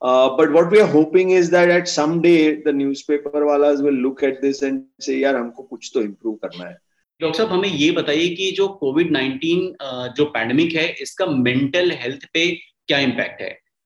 Uh, 0.04 0.36
but 0.36 0.52
what 0.52 0.70
we 0.70 0.82
are 0.82 0.88
hoping 0.88 1.30
is 1.30 1.50
that 1.50 1.70
at 1.70 1.88
some 1.88 2.22
day 2.22 2.62
the 2.64 2.74
newspaper 2.74 3.42
walas 3.50 3.82
will 3.82 4.00
look 4.06 4.22
at 4.22 4.42
this 4.42 4.62
and 4.62 4.82
say 5.00 5.20
यार 5.20 5.36
हमको 5.36 5.64
कुछ 5.70 5.92
तो 5.94 6.02
improve 6.02 6.36
करना 6.44 6.66
है 6.66 6.76
doctor 7.22 7.38
साहब 7.38 7.52
हमें 7.52 7.70
ये 7.70 7.90
बताइए 8.00 8.28
कि 8.36 8.52
जो 8.58 8.68
कोविड 8.82 9.14
19 9.16 10.16
जो 10.18 10.26
पैंडमिक 10.34 10.74
है 10.76 10.88
इसका 11.02 11.26
मेंटल 11.48 11.92
हेल्थ 12.02 12.26
पे 12.34 12.46
क्या 12.88 13.00
इम्पैक्ट 13.08 13.42
है 13.42 13.52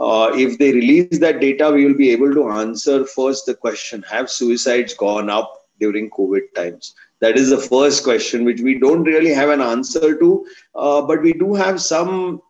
Uh, 0.00 0.30
if 0.34 0.58
they 0.58 0.72
release 0.72 1.18
that 1.18 1.40
data, 1.40 1.70
we 1.70 1.84
will 1.84 1.94
be 1.94 2.10
able 2.10 2.32
to 2.32 2.48
answer 2.48 3.04
first 3.04 3.44
the 3.46 3.54
question 3.54 4.02
Have 4.10 4.30
suicides 4.30 4.94
gone 4.94 5.28
up 5.28 5.68
during 5.78 6.10
COVID 6.10 6.54
times? 6.54 6.94
That 7.20 7.36
is 7.36 7.50
the 7.50 7.58
first 7.58 8.02
question, 8.02 8.44
which 8.44 8.62
we 8.62 8.78
don't 8.78 9.04
really 9.04 9.34
have 9.34 9.50
an 9.50 9.60
answer 9.60 10.18
to, 10.18 10.46
uh, 10.74 11.02
but 11.02 11.20
we 11.20 11.34
do 11.34 11.54
have 11.54 11.82
some 11.82 12.40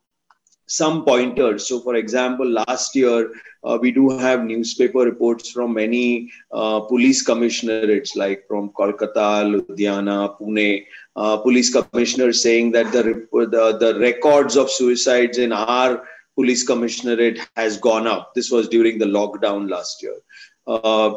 some 0.66 1.04
pointers. 1.04 1.66
So, 1.66 1.80
for 1.80 1.96
example, 1.96 2.48
last 2.48 2.94
year 2.94 3.32
uh, 3.64 3.76
we 3.80 3.90
do 3.90 4.16
have 4.16 4.44
newspaper 4.44 5.00
reports 5.00 5.50
from 5.50 5.74
many 5.74 6.30
uh, 6.52 6.80
police 6.80 7.26
commissionerates, 7.26 8.14
like 8.14 8.46
from 8.46 8.70
Kolkata, 8.70 9.44
Ludhiana, 9.52 10.38
Pune, 10.38 10.86
uh, 11.16 11.36
police 11.38 11.74
commissioners 11.74 12.40
saying 12.40 12.70
that 12.72 12.92
the, 12.92 13.02
the 13.32 13.76
the 13.80 13.98
records 13.98 14.56
of 14.56 14.70
suicides 14.70 15.38
in 15.38 15.52
our 15.52 16.04
police 16.40 16.66
commissionerate 16.68 17.40
has 17.56 17.76
gone 17.76 18.06
up. 18.06 18.34
This 18.34 18.50
was 18.50 18.68
during 18.68 18.98
the 18.98 19.10
lockdown 19.18 19.70
last 19.70 20.02
year. 20.02 20.18
Uh, 20.66 21.14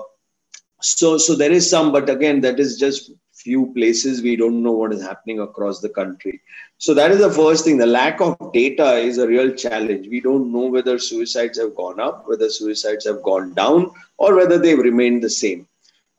so, 0.81 1.17
so 1.17 1.35
there 1.35 1.51
is 1.51 1.69
some, 1.69 1.91
but 1.93 2.09
again, 2.09 2.41
that 2.41 2.59
is 2.59 2.77
just 2.77 3.11
few 3.33 3.71
places. 3.73 4.21
We 4.21 4.35
don't 4.35 4.61
know 4.61 4.73
what 4.73 4.93
is 4.93 5.01
happening 5.01 5.39
across 5.39 5.79
the 5.79 5.89
country. 5.89 6.41
So 6.77 6.93
that 6.93 7.11
is 7.11 7.19
the 7.19 7.31
first 7.31 7.63
thing. 7.65 7.77
The 7.77 7.85
lack 7.85 8.21
of 8.21 8.37
data 8.53 8.95
is 8.95 9.17
a 9.17 9.27
real 9.27 9.51
challenge. 9.51 10.07
We 10.07 10.21
don't 10.21 10.51
know 10.51 10.65
whether 10.65 10.99
suicides 10.99 11.59
have 11.59 11.75
gone 11.75 11.99
up 11.99 12.27
whether 12.27 12.49
suicides 12.49 13.05
have 13.05 13.21
gone 13.23 13.53
down 13.53 13.91
or 14.17 14.35
whether 14.35 14.57
they've 14.57 14.87
remained 14.89 15.23
the 15.23 15.29
same. 15.29 15.67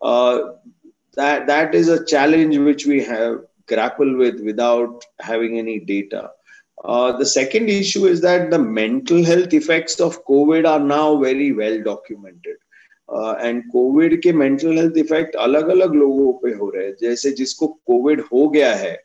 Uh, 0.01 0.39
that 1.15 1.47
that 1.47 1.75
is 1.75 1.89
a 1.89 2.05
challenge 2.05 2.57
which 2.59 2.87
we 2.87 3.03
have 3.05 3.43
grapple 3.67 4.17
with 4.17 4.41
without 4.41 5.05
having 5.21 5.59
any 5.59 5.79
data 5.79 6.31
uh, 6.84 7.12
the 7.18 7.26
second 7.26 7.70
issue 7.70 8.06
is 8.06 8.22
that 8.22 8.50
the 8.50 8.60
mental 8.60 9.24
health 9.24 9.54
effects 9.54 10.00
of 10.00 10.24
covid 10.26 10.68
are 10.68 10.80
now 10.80 11.18
very 11.18 11.52
well 11.52 11.82
documented 11.84 12.58
and 13.12 13.62
COVID 13.72 14.22
के 14.22 14.32
mental 14.34 14.78
health 14.78 14.98
effect 14.98 15.36
अलग 15.46 15.68
अलग 15.70 15.94
लोगों 15.96 16.34
पे 16.44 16.54
हो 16.56 16.70
रहे 16.70 16.86
हैं 16.86 16.96
जैसे 17.02 17.32
जिसको 17.40 17.68
कोविड 17.88 18.22
हो 18.34 18.48
गया 18.50 18.74
है 18.76 18.98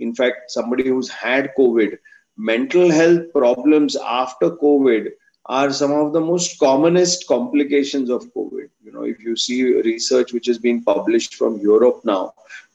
in fact 0.00 0.52
somebody 0.56 0.84
who's 0.88 1.08
had 1.22 1.48
covid 1.58 1.96
mental 2.50 2.92
health 2.98 3.24
problems 3.38 3.96
after 4.18 4.50
covid 4.62 5.08
are 5.56 5.72
some 5.72 5.92
of 5.96 6.12
the 6.12 6.20
most 6.20 6.58
commonest 6.60 7.26
complications 7.32 8.10
of 8.16 8.26
covid 8.36 8.68
you 8.84 8.92
know 8.92 9.06
if 9.12 9.24
you 9.28 9.34
see 9.46 9.58
research 9.88 10.32
which 10.36 10.50
has 10.52 10.60
been 10.68 10.82
published 10.90 11.34
from 11.40 11.58
europe 11.68 12.04
now 12.12 12.22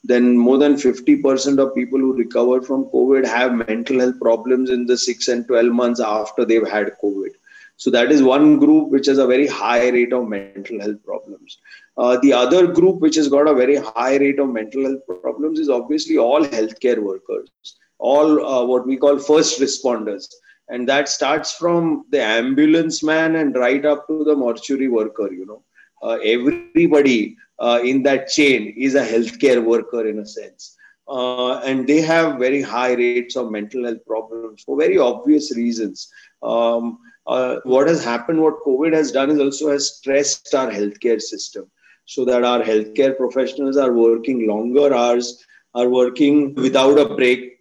then 0.05 0.37
more 0.37 0.59
than 0.59 0.75
50% 0.75 1.59
of 1.59 1.75
people 1.75 1.99
who 1.99 2.13
recover 2.15 2.63
from 2.63 2.85
covid 2.87 3.27
have 3.27 3.55
mental 3.55 4.01
health 4.01 4.21
problems 4.21 4.71
in 4.71 4.87
the 4.87 4.97
6 4.97 5.29
and 5.29 5.47
12 5.47 5.73
months 5.73 6.01
after 6.01 6.45
they've 6.45 6.69
had 6.69 6.93
covid 7.03 7.33
so 7.79 7.91
that 7.91 8.11
is 8.11 8.25
one 8.25 8.59
group 8.59 8.89
which 8.91 9.07
has 9.07 9.19
a 9.19 9.27
very 9.27 9.47
high 9.47 9.89
rate 9.89 10.13
of 10.13 10.29
mental 10.29 10.81
health 10.81 11.03
problems. 11.05 11.59
Uh, 11.97 12.19
the 12.19 12.33
other 12.33 12.67
group 12.67 12.99
which 12.99 13.15
has 13.15 13.29
got 13.29 13.47
a 13.47 13.55
very 13.55 13.77
high 13.77 14.17
rate 14.17 14.41
of 14.41 14.49
mental 14.49 14.83
health 14.83 15.23
problems 15.23 15.61
is 15.61 15.71
obviously 15.71 16.19
all 16.19 16.43
healthcare 16.45 16.99
workers, 16.99 17.49
all 18.01 18.45
uh, 18.45 18.65
what 18.65 18.85
we 18.85 18.97
call 18.97 19.17
first 19.17 19.61
responders. 19.61 20.27
And 20.69 20.89
that 20.89 21.09
starts 21.09 21.53
from 21.53 22.05
the 22.11 22.21
ambulance 22.21 23.05
man 23.05 23.37
and 23.37 23.55
right 23.55 23.87
up 23.87 24.09
to 24.09 24.25
the 24.25 24.35
mortuary 24.35 24.89
worker, 24.89 25.33
you 25.33 25.47
know. 25.47 25.63
Uh, 26.03 26.19
everybody 26.25 27.37
uh, 27.60 27.80
in 27.84 28.04
that 28.04 28.28
chain 28.28 28.74
is 28.78 28.96
a 28.96 29.06
healthcare 29.06 29.64
worker 29.64 30.08
in 30.08 30.20
a 30.20 30.26
sense. 30.26 30.76
Uh, 31.08 31.60
and 31.60 31.86
they 31.88 32.02
have 32.02 32.40
very 32.40 32.62
high 32.62 32.94
rates 32.94 33.36
of 33.36 33.52
mental 33.52 33.84
health 33.84 34.06
problems 34.08 34.64
for 34.64 34.78
very 34.78 34.98
obvious 34.98 35.56
reasons. 35.56 36.10
Um, 36.42 37.00
uh, 37.28 37.58
what 37.64 37.88
has 37.88 38.04
happened, 38.04 38.42
what 38.42 38.64
COVID 38.66 38.94
has 38.94 39.12
done 39.12 39.30
is 39.30 39.40
also 39.40 39.72
has 39.72 39.96
stressed 39.96 40.54
our 40.56 40.70
healthcare 40.70 41.22
system 41.22 41.70
so 42.06 42.26
that 42.26 42.44
our 42.44 42.62
healthcare 42.62 43.16
professionals 43.16 43.78
are 43.78 43.94
working 43.94 44.48
longer 44.48 44.94
hours, 44.94 45.44
are 45.74 45.90
working 45.90 46.54
without 46.56 47.00
a 47.00 47.16
break, 47.16 47.60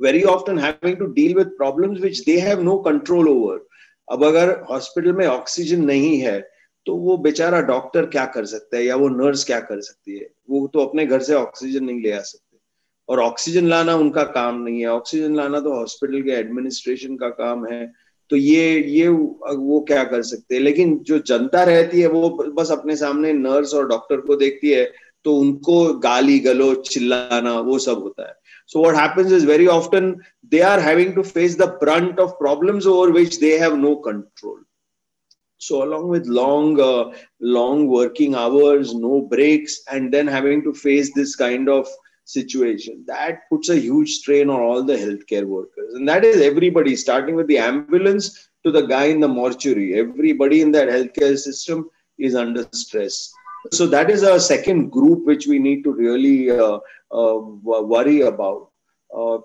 very 0.00 0.24
often 0.24 0.56
having 0.56 0.96
to 0.96 1.12
deal 1.14 1.34
with 1.34 1.56
problems 1.56 2.00
which 2.00 2.24
they 2.24 2.38
have 2.38 2.62
no 2.62 2.78
control 2.78 3.28
over. 3.28 3.60
अब 4.12 4.24
अगर 4.24 4.50
hospital 4.70 5.12
में 5.12 5.26
oxygen 5.26 5.84
नहीं 5.84 6.18
है 6.20 6.48
तो 6.85 6.95
वो 6.95 7.17
बेचारा 7.17 7.59
doctor 7.61 8.05
क्या 8.05 8.25
कर 8.25 8.45
सकता 8.45 8.77
है 8.77 8.85
या 8.85 8.95
वो 8.95 9.07
नर्स 9.09 9.43
क्या 9.43 9.59
कर 9.59 9.81
सकती 9.81 10.17
है? 10.17 10.29
वो 10.49 10.67
तो 10.73 10.85
अपने 10.85 11.05
घर 11.05 11.21
से 11.21 11.33
ऑक्सीजन 11.33 11.83
नहीं 11.83 12.01
ले 12.01 12.11
आ 12.11 12.19
सकते। 12.19 12.57
और 13.09 13.19
ऑक्सीजन 13.19 13.67
लाना 13.67 13.95
उनका 13.95 14.23
काम 14.23 14.61
नहीं 14.63 14.79
है। 14.79 14.87
ऑक्सीजन 14.87 15.35
लाना 15.35 15.59
तो 15.59 15.73
हॉस्पिटल 15.73 16.21
के 16.21 16.31
एडमिनिस्ट्रेशन 16.31 17.15
का 17.17 17.29
काम 17.29 17.65
है। 17.65 17.85
तो 18.29 18.35
ये 18.35 18.79
ये 18.81 19.07
वो 19.07 19.79
क्या 19.87 20.03
कर 20.03 20.21
सकते 20.21 20.55
हैं? 20.55 20.61
लेकिन 20.61 20.97
जो 20.99 21.19
जनता 21.19 21.63
रहती 21.63 22.01
है, 22.01 22.07
वो 22.07 22.29
बस 22.57 22.71
अपने 22.71 22.95
सामने 22.95 23.33
नर्स 23.33 23.73
और 23.73 23.87
डॉक्टर 23.87 24.21
को 24.21 24.35
देखती 24.35 24.71
है 24.71 24.91
तो 25.25 25.35
उनको 25.37 25.83
गाली 25.99 26.39
गलो 26.39 26.73
चिल्लाना, 26.75 27.59
वो 27.59 27.77
सब 27.79 28.01
होता 28.03 28.27
है। 28.27 28.35
So 28.69 28.81
what 28.81 28.95
happens 28.95 29.31
is 29.31 29.43
very 29.45 29.67
often 29.67 30.05
they 30.51 30.61
are 30.61 30.79
having 30.79 31.13
to 31.15 31.23
face 31.23 31.55
the 31.55 31.67
brunt 31.81 32.19
of 32.19 32.37
problems 32.39 32.85
over 32.87 33.11
which 33.11 33.39
they 33.39 33.57
have 33.59 33.77
no 33.77 33.95
control 33.97 34.57
so 35.67 35.83
along 35.83 36.07
with 36.07 36.25
long 36.27 36.79
uh, 36.79 37.11
long 37.39 37.87
working 37.87 38.35
hours 38.35 38.93
no 38.93 39.21
breaks 39.21 39.81
and 39.91 40.13
then 40.13 40.27
having 40.27 40.63
to 40.63 40.73
face 40.73 41.13
this 41.13 41.35
kind 41.35 41.69
of 41.69 41.87
situation. 42.25 43.03
That 43.07 43.49
puts 43.49 43.69
a 43.69 43.79
huge 43.79 44.11
strain 44.11 44.49
on 44.49 44.59
all 44.59 44.83
the 44.83 44.95
healthcare 44.95 45.45
workers. 45.45 45.93
And 45.93 46.07
that 46.07 46.23
is 46.23 46.41
everybody, 46.41 46.95
starting 46.95 47.35
with 47.35 47.47
the 47.47 47.57
ambulance 47.57 48.49
to 48.65 48.71
the 48.71 48.85
guy 48.85 49.05
in 49.05 49.19
the 49.19 49.27
mortuary. 49.27 49.99
Everybody 49.99 50.61
in 50.61 50.71
that 50.71 50.87
healthcare 50.87 51.37
system 51.37 51.89
is 52.17 52.35
under 52.35 52.65
stress. 52.71 53.33
So 53.71 53.87
that 53.87 54.09
is 54.09 54.23
a 54.23 54.39
second 54.39 54.89
group 54.89 55.25
which 55.25 55.47
we 55.47 55.59
need 55.59 55.83
to 55.83 55.91
really 55.91 56.51
uh, 56.51 56.79
uh, 57.11 57.37
worry 57.39 58.21
about. 58.21 58.69
Uh, 59.15 59.39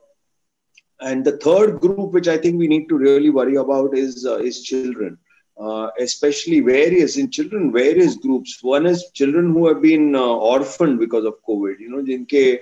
and 1.00 1.24
the 1.24 1.36
third 1.38 1.80
group, 1.80 2.12
which 2.12 2.26
I 2.26 2.36
think 2.36 2.58
we 2.58 2.66
need 2.66 2.88
to 2.88 2.98
really 2.98 3.30
worry 3.30 3.56
about, 3.56 3.96
is 3.96 4.26
uh, 4.26 4.38
is 4.38 4.62
children 4.62 5.16
Uh, 5.59 5.89
especially 5.99 6.61
various 6.61 7.15
in 7.15 7.29
children, 7.29 7.71
various 7.71 8.15
groups. 8.15 8.57
One 8.63 8.87
is 8.87 9.11
children 9.13 9.53
who 9.53 9.67
have 9.67 9.83
been 9.83 10.15
uh, 10.15 10.19
orphaned 10.19 10.97
because 10.99 11.25
of 11.25 11.35
COVID. 11.47 11.79
You 11.79 11.89
know, 11.89 12.01
जिनके 12.01 12.59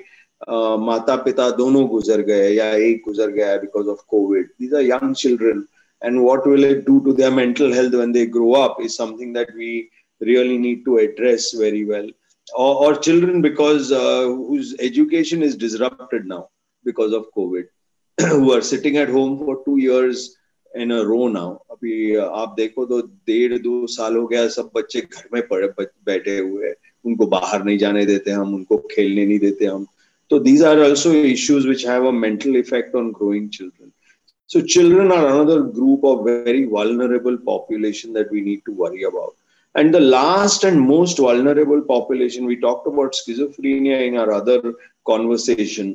uh, 0.48 0.78
माता 0.78 1.16
पिता 1.24 1.50
दोनों 1.58 1.88
गुजर 1.90 2.22
गए 2.28 2.50
या 2.54 2.70
एक 2.90 3.02
गुजर 3.08 3.32
गया 3.32 3.62
because 3.62 3.88
of 3.88 4.00
COVID. 4.14 4.48
These 4.60 4.74
are 4.74 4.82
young 4.82 5.14
children, 5.14 5.68
and 6.02 6.22
what 6.22 6.46
will 6.46 6.66
it 6.66 6.86
do 6.86 7.02
to 7.06 7.14
their 7.14 7.32
mental 7.32 7.72
health 7.72 7.94
when 7.94 8.12
they 8.12 8.26
grow 8.26 8.54
up 8.56 8.82
is 8.82 8.94
something 8.94 9.32
that 9.34 9.56
we 9.56 9.90
really 10.20 10.58
need 10.58 10.84
to 10.84 10.98
address 10.98 11.54
very 11.54 11.86
well. 11.86 12.10
Or, 12.54 12.88
or 12.88 12.98
children 12.98 13.42
because 13.42 13.94
uh, 13.94 14.24
whose 14.26 14.76
education 14.80 15.42
is 15.42 15.56
disrupted 15.56 16.26
now 16.26 16.50
because 16.84 17.14
of 17.14 17.28
COVID, 17.38 17.64
who 18.20 18.54
are 18.54 18.62
sitting 18.62 18.98
at 18.98 19.08
home 19.08 19.38
for 19.40 19.64
two 19.64 19.78
years 19.78 20.36
in 20.83 20.91
a 20.93 21.01
row 21.03 21.27
now 21.29 21.51
अभी 21.71 22.15
आप 22.17 22.55
देखो 22.57 22.85
तो 22.87 23.01
डेढ़ 23.29 23.57
दो 23.63 23.87
साल 23.87 24.17
हो 24.17 24.27
गया 24.27 24.47
सब 24.55 24.71
बच्चे 24.77 25.01
घर 25.01 25.29
में 25.35 25.47
पड़े 25.49 25.69
बैठे 25.79 26.39
हुए 26.39 26.67
हैं। 26.67 26.75
उनको 27.05 27.27
बाहर 27.35 27.65
नहीं 27.65 27.79
जाने 27.79 28.05
देते 28.07 28.31
हम 28.31 28.55
उनको 28.55 28.77
खेलने 28.91 29.27
नहीं 29.27 29.39
देते 29.39 29.67
हम। 29.67 29.87
तो 30.31 30.39
these 30.47 30.63
are 30.65 30.81
also 30.85 31.13
issues 31.15 31.69
which 31.69 31.87
have 31.89 32.11
mental 32.13 32.57
effect 32.57 32.95
on 32.97 33.11
growing 33.19 33.49
children 33.57 33.91
so 34.51 34.61
children 34.75 35.13
are 35.13 35.25
another 35.27 35.61
group 35.77 36.05
of 36.05 36.25
very 36.29 36.65
vulnerable 36.73 37.37
population 37.47 38.13
that 38.13 38.33
we 38.33 38.41
need 38.41 38.61
to 38.67 38.75
worry 38.85 39.05
about 39.05 39.79
and 39.79 39.93
the 39.93 40.01
last 40.01 40.65
and 40.65 40.79
most 40.81 41.21
vulnerable 41.21 41.81
population 41.93 42.47
we 42.47 42.55
talked 42.67 42.89
about 42.93 43.15
schizophrenia 43.15 43.99
in 44.03 44.19
our 44.19 44.31
other 44.41 44.75
conversation 45.05 45.95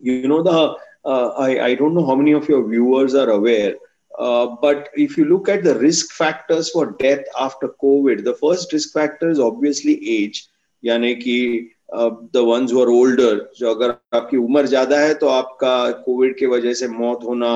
you 0.00 0.28
know 0.28 0.42
the 0.50 0.74
Uh, 1.14 1.26
I, 1.42 1.50
I 1.64 1.74
don't 1.78 1.94
know 1.96 2.02
how 2.06 2.14
many 2.20 2.32
of 2.36 2.46
your 2.50 2.56
viewers 2.68 3.12
are 3.18 3.28
aware 3.32 3.74
uh, 4.19 4.55
but 4.61 4.89
if 4.95 5.17
you 5.17 5.25
look 5.25 5.49
at 5.49 5.63
the 5.63 5.75
risk 5.79 6.11
factors 6.11 6.69
for 6.69 6.91
death 6.91 7.23
after 7.39 7.69
COVID, 7.83 8.23
the 8.23 8.33
first 8.35 8.73
risk 8.73 8.93
factor 8.93 9.29
is 9.29 9.39
obviously 9.39 9.99
age. 10.17 10.47
यानी 10.83 11.13
कि 11.15 11.37
the 12.33 12.37
ones 12.45 12.71
who 12.73 12.81
are 12.81 12.87
older 12.87 13.49
जो 13.57 13.73
अगर 13.73 13.93
आपकी 14.17 14.37
उम्र 14.37 14.67
ज्यादा 14.67 14.99
है 14.99 15.13
तो 15.23 15.27
आपका 15.27 15.73
कोविड 16.05 16.37
की 16.37 16.45
वजह 16.53 16.73
से 16.73 16.87
मौत 16.87 17.23
होना 17.23 17.51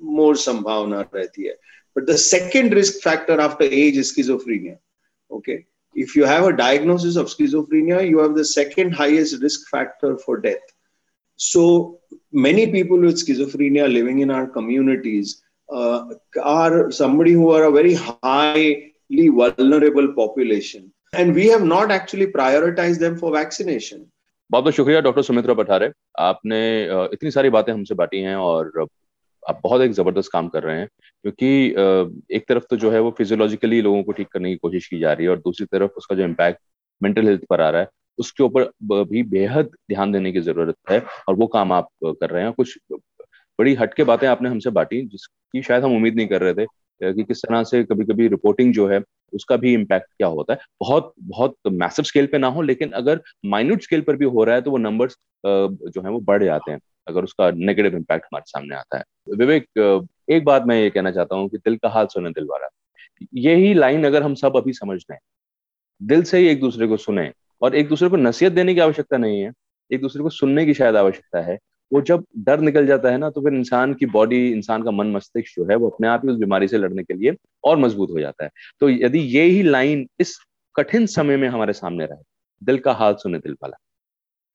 मोर 0.00 0.36
संभावना 0.36 1.00
रहती 1.14 1.46
है 1.46 1.56
but 1.96 2.04
the 2.10 2.16
second 2.24 2.74
risk 2.74 3.02
factor 3.04 3.40
after 3.40 3.64
age 3.64 3.98
is 3.98 4.06
schizophrenia 4.08 4.76
okay 5.36 5.58
if 5.94 6.14
you 6.14 6.24
have 6.24 6.44
a 6.46 6.56
diagnosis 6.56 7.16
of 7.16 7.26
schizophrenia, 7.26 8.08
you 8.08 8.18
have 8.18 8.34
the 8.34 8.44
second 8.44 8.92
highest 8.92 9.42
risk 9.42 9.68
factor 9.68 10.16
for 10.18 10.38
death. 10.38 10.62
So 11.36 11.98
many 12.32 12.70
people 12.70 12.98
with 12.98 13.16
schizophrenia 13.16 13.92
living 13.92 14.20
in 14.20 14.30
our 14.30 14.46
communities 14.46 15.42
uh, 15.69 16.05
are 16.43 16.91
somebody 16.91 17.31
who 17.31 17.51
are 17.51 17.63
a 17.63 17.71
very 17.71 17.93
highly 17.93 18.93
vulnerable 19.09 20.13
population. 20.13 20.91
And 21.13 21.33
we 21.33 21.47
have 21.47 21.63
not 21.63 21.91
actually 21.91 22.27
prioritized 22.27 22.99
them 22.99 23.17
for 23.17 23.31
vaccination. 23.31 24.11
बहुत 24.51 24.63
बहुत 24.63 24.73
शुक्रिया 24.73 24.99
doctor 25.01 25.21
Sumitra 25.21 25.53
Pathare 25.53 25.91
आपने 26.19 26.59
इतनी 27.13 27.31
सारी 27.31 27.49
बातें 27.49 27.71
हमसे 27.73 27.95
बांटी 27.95 28.19
हैं 28.21 28.35
और 28.35 28.87
आप 29.49 29.59
बहुत 29.63 29.81
एक 29.81 29.91
ज़बरदस्त 29.91 30.29
काम 30.31 30.47
कर 30.47 30.63
रहे 30.63 30.79
हैं 30.79 30.87
क्योंकि 31.21 31.47
एक 32.35 32.45
तरफ़ 32.49 32.63
तो 32.69 32.77
जो 32.77 32.91
है 32.91 32.99
वो 32.99 33.11
फिजियोलॉजिकली 33.11 33.81
लोगों 33.81 34.03
को 34.03 34.11
ठीक 34.11 34.27
करने 34.27 34.49
की 34.49 34.55
कोशिश 34.55 34.87
की 34.87 34.99
जा 34.99 35.13
रही 35.13 35.25
है 35.25 35.31
और 35.31 35.37
दूसरी 35.37 35.65
तरफ़ 35.65 35.91
उसका 35.97 36.15
जो 36.15 36.23
इम्पैक्ट 36.23 36.59
मेंटल 37.03 37.27
हेल्थ 37.27 37.41
पर 37.49 37.61
आ 37.61 37.69
रहा 37.69 37.81
है 37.81 37.87
उसके 38.19 38.43
ऊपर 38.43 38.71
भी 39.03 39.23
बेहद 39.23 39.65
ध्यान 39.65 40.11
देने 40.11 40.31
की 40.31 40.41
ज़रूरत 40.41 40.75
है 40.89 41.03
और 41.27 41.35
वो 41.35 41.47
काम 41.47 41.71
आप 41.71 41.89
कर 42.05 42.29
रहे 42.29 42.43
हैं 42.43 42.53
कुछ 42.53 42.77
बड़ी 43.59 43.73
हटके 43.75 44.03
बातें 44.03 44.27
आपने 44.27 44.49
हमसे 44.49 44.69
बांटी, 44.71 45.01
जिसकी 45.03 45.61
शायद 45.61 45.83
हम 45.83 45.95
उम्मीद 45.95 46.15
नहीं 46.15 46.27
कर 46.27 46.41
रहे 46.41 46.53
थे 46.55 47.13
कि 47.13 47.23
किस 47.23 47.41
तरह 47.41 47.63
से 47.63 47.83
कभी 47.83 48.05
कभी 48.05 48.27
रिपोर्टिंग 48.27 48.73
जो 48.73 48.87
है, 48.87 49.01
उसका 49.33 49.55
भी 49.57 49.73
इम्पैक्ट 49.73 50.07
क्या 50.07 50.27
होता 50.29 50.53
है। 50.53 50.59
बहुत 50.81 51.13
बहुत 51.21 51.55
मैसिव 51.73 52.05
स्केल 52.05 52.27
पे 52.27 52.37
ना 52.37 52.47
हो, 52.47 52.61
लेकिन 52.61 52.91
अगर 52.93 53.21
माइन्यूट 53.45 53.81
स्केल 53.83 54.01
पर 54.01 54.15
भी 54.15 54.25
हो 54.27 54.43
रहा 54.43 54.55
है 54.55 54.61
तो 54.61 54.71
वो 54.71 54.77
नंबर्स 54.79 55.15
जो 55.43 56.01
है, 56.01 56.09
वो 56.09 56.19
बढ़ 56.21 56.43
जाते 56.43 56.71
हैं, 56.71 56.79
अगर 57.07 57.23
उसका 57.23 57.49
नेगेटिव 57.51 57.95
इम्पैक्ट 57.95 58.25
हमारे 58.25 58.43
सामने 58.47 58.75
आता 58.75 58.97
है। 58.97 59.03
विवेक 59.37 60.05
एक 60.29 60.45
बात 60.45 60.63
मैं 60.65 60.79
ये 60.81 60.89
कहना 60.89 61.11
चाहता 61.11 61.35
हूँ 61.35 61.49
कि 61.49 61.57
दिल 61.57 61.75
का 61.77 61.89
हाल 61.89 62.07
सुने, 62.07 62.29
दिल 62.31 62.47
वाला। 62.51 62.67
यही 63.35 63.73
लाइन 63.73 64.05
अगर 64.05 64.23
हम 64.23 64.33
सब 64.35 64.57
अभी 64.57 64.73
समझ 64.73 64.99
लें, 65.01 65.17
दिल 66.01 66.23
से 66.23 66.37
ही 66.37 66.47
एक 66.47 66.59
दूसरे 66.59 66.87
को 66.87 66.97
सुने, 66.97 67.31
और 67.61 67.75
एक 67.75 67.87
दूसरे 67.89 68.09
को 68.09 68.17
नसीहत 68.17 68.51
देने 68.51 68.73
की 68.73 68.79
आवश्यकता 68.81 69.17
नहीं 69.17 69.41
है, 69.41 69.51
एक 69.91 70.01
दूसरे 70.01 70.23
को 70.23 70.29
सुनने 70.31 70.65
की 70.65 70.73
शायद 70.73 70.95
आवश्यकता 70.95 71.41
है 71.41 71.57
वो 71.91 72.01
जब 72.01 72.23
डर 72.39 72.59
निकल 72.61 72.87
जाता 72.87 73.11
है 73.11 73.17
ना 73.17 73.29
तो 73.29 73.41
फिर 73.41 73.53
इंसान 73.53 73.93
की 73.93 74.05
बॉडी 74.07 74.47
इंसान 74.49 74.83
का 74.83 74.91
मन 74.91 75.11
मस्तिष्क 75.11 75.53
जो 75.55 75.65
है, 75.65 75.75
वो 75.75 75.89
अपने 75.89 76.07
आप 76.07 76.21
ही 76.25 76.31
उस 76.31 76.37
बीमारी 76.37 76.67
से 76.67 76.77
लड़ने 76.77 77.03
के 77.03 77.13
लिए 77.13 77.35
और 77.63 77.77
मज़बूत 77.77 78.11
हो 78.11 78.19
जाता 78.19 78.43
है। 78.43 78.49
तो 78.81 78.89
यदि 78.89 79.19
ये 79.19 79.43
ही 79.43 79.61
लाइन 79.63 80.07
इस 80.19 80.37
कठिन 80.75 81.05
समय 81.07 81.37
में 81.37 81.47
हमारे 81.49 81.73
सामने 81.73 82.05
रहे, 82.05 82.23
दिल 82.61 82.77
का 82.79 82.93
हाल 82.93 83.15
सुने 83.15 83.37
दिल 83.39 83.53
वाला। 83.53 83.77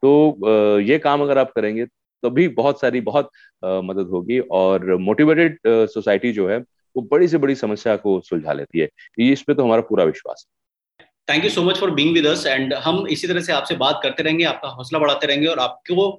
तो 0.03 0.81
ये 0.81 0.99
काम 1.01 1.23
अगर 1.23 1.39
आप 1.39 1.53
करेंगे 1.53 1.87
तो 2.23 2.31
भी 2.31 2.47
बहुत 2.51 2.81
सारी, 2.81 3.01
बहुत 3.03 3.31
मदद 3.63 4.09
होगी 4.09 4.39
और 4.53 4.95
मोटिवेटेड 4.99 5.59
सोसाइटी 5.67 6.33
जो 6.33 6.49
है, 6.49 6.59
वो 6.59 7.03
बड़ी 7.11 7.29
से 7.29 7.39
बड़ी 7.39 7.55
समस्या 7.57 7.95
को 7.97 8.21
सुलझा 8.21 8.53
लेती 8.53 8.79
है। 8.79 8.89
इस 9.23 9.43
पे 9.43 9.55
तो 9.55 9.65
हमारा 9.65 9.83
पूरा 9.83 10.05
विश्वास 10.05 10.45
है। 10.47 11.07
Thank 11.29 11.45
you 11.45 11.51
so 11.51 11.63
much 11.63 11.79
for 11.79 11.91
being 11.91 12.13
with 12.15 12.27
us 12.27 12.45
and 12.47 12.75
हम 12.77 13.07
इसी 13.09 13.29
तरह 13.29 13.41
से 13.41 13.53
आपसे 13.53 13.75
बात 13.77 14.01
करते 14.03 14.23
रहेंगे, 14.23 14.45
आपका 14.45 14.69
हौसला 14.69 14.99
बढ़ाते 14.99 15.27
रहेंगे 15.27 15.47
और 15.47 15.59
आपको 15.59 16.11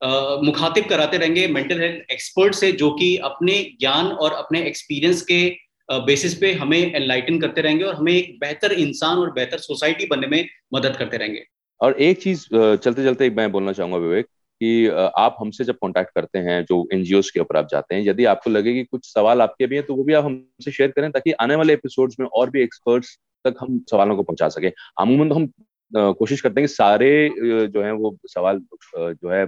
मुखातिब 0.00 0.84
कराते 0.84 1.16
रहेंगे 1.16 1.46
मेंटल 1.48 1.80
हेल्थ 1.80 2.12
एक्सपर्ट 2.12 2.54
से, 2.54 2.70
जो 2.72 2.90
कि 2.90 3.16
अपने 3.24 3.62
ज्ञान 3.80 4.06
और 4.06 4.32
अपने 4.34 4.62
एक्सपीरियंस 4.62 5.22
के 5.22 5.48
बेसिस 5.88 6.34
पे 6.34 6.52
हमें 6.54 6.78
एनलाइटन 6.78 7.38
करते 7.40 7.60
रहेंगे 7.60 7.84
और 7.84 7.94
हमें 7.94 8.12
एक 8.12 8.38
बेहतर 8.40 8.72
इंसान 8.74 9.18
और 9.18 9.32
बेहतर 9.32 9.58
सोसाइटी 9.58 10.06
बनने 10.06 10.26
में 10.26 10.48
मदद 10.74 10.96
करते 10.96 11.16
रहेंगे। 11.16 11.44
और 11.80 12.00
एक 12.00 12.22
चीज़ 12.22 12.46
चलते 12.52 13.04
चलते 13.04 13.30
मैं 13.32 13.50
बोलना 13.52 13.72
चाहूँगा 13.72 13.96
विवेक, 13.98 14.26
कि 14.60 14.86
आप 15.18 15.36
हमसे 15.40 15.64
जब 15.64 15.74
कांटेक्ट 15.74 16.10
करते 16.14 16.38
हैं, 16.38 16.64
जो 16.64 16.88
एनजीओ 16.92 17.20
के 17.34 17.40
ऊपर 17.40 17.56
आप 17.56 17.68
जाते 17.70 17.94
हैं, 17.94 18.02
यदि 18.04 18.24
आपको 18.26 18.50
लगे 18.50 18.72
कि 18.74 18.84
कुछ 18.84 19.06
सवाल 19.06 19.42
आपके 19.42 19.66
भी 19.66 19.76
हैं 19.76 19.84
तो 19.86 19.94
वो 19.94 20.04
भी 20.04 20.14
आप 20.14 20.24
हमसे 20.24 20.70
शेयर 20.70 20.90
करें, 20.90 21.10
ताकि 21.10 21.32
आने 21.34 21.54
वाले 21.54 21.72
एपिसोड्स 21.72 22.16
में 22.20 22.26
और 22.28 22.50
भी 22.50 22.62
एक्सपर्ट्स 22.62 23.16
तक 23.44 23.56
हम 23.60 23.80
सवालों 23.90 24.16
को 24.16 24.22
पहुँचा 24.22 24.48
सके। 24.48 24.72
अमूमन 25.00 25.28
तो 25.28 25.34
हम 25.34 25.46
कोशिश 25.90 26.40
करते 26.40 26.60
हैं 26.60 26.68
कि 26.68 26.74
सारे 26.74 27.68
जो 27.68 27.82
है 27.82 27.92
वो 27.94 28.16
सवाल 28.26 28.60
जो 28.96 29.30
है 29.30 29.42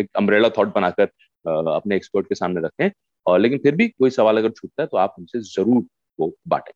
एक 0.00 0.08
अम्ब्रेला 0.16 0.48
थॉट 0.58 0.74
बनाकर 0.74 1.04
अपने 1.70 1.96
एक्सपर्ट 1.96 2.28
के 2.28 2.34
सामने 2.34 2.60
रखें। 2.60 2.90
और 3.26 3.38
लेकिन 3.40 3.58
फिर 3.58 3.74
भी 3.76 3.88
कोई 3.88 4.10
सवाल 4.10 4.38
अगर 4.38 4.50
छूटता 4.50 4.82
है 4.82 4.86
तो 4.86 4.96
आप 4.96 5.14
हमसे 5.18 5.40
ज़रूर 5.44 5.82
वो 6.18 6.32
बांटें। 6.48 6.72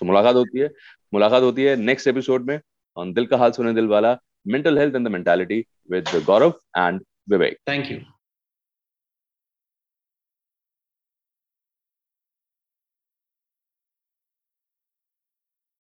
तो 0.00 0.06
मुलाकात 0.06 0.34
होती 0.34 0.58
है, 0.58 0.70
मुलाकात 1.12 1.42
होती 1.42 1.64
है 1.64 1.76
नेक्स्ट 1.76 2.08
एपिसोड 2.08 2.46
में 2.48 2.58
ऑन 2.96 3.12
दिल 3.12 3.26
का 3.26 3.36
हाल 3.36 3.50
सुने 3.52 3.72
दिल 3.74 3.86
वाला 3.88 4.16
mental 4.46 4.78
health 4.78 4.94
and 4.94 5.06
the 5.06 5.10
mentality 5.10 5.64
with 5.90 6.08
Gaurav 6.26 6.54
and 6.78 7.00
Vivek 7.30 7.58
thank 7.68 7.90
you 7.90 7.98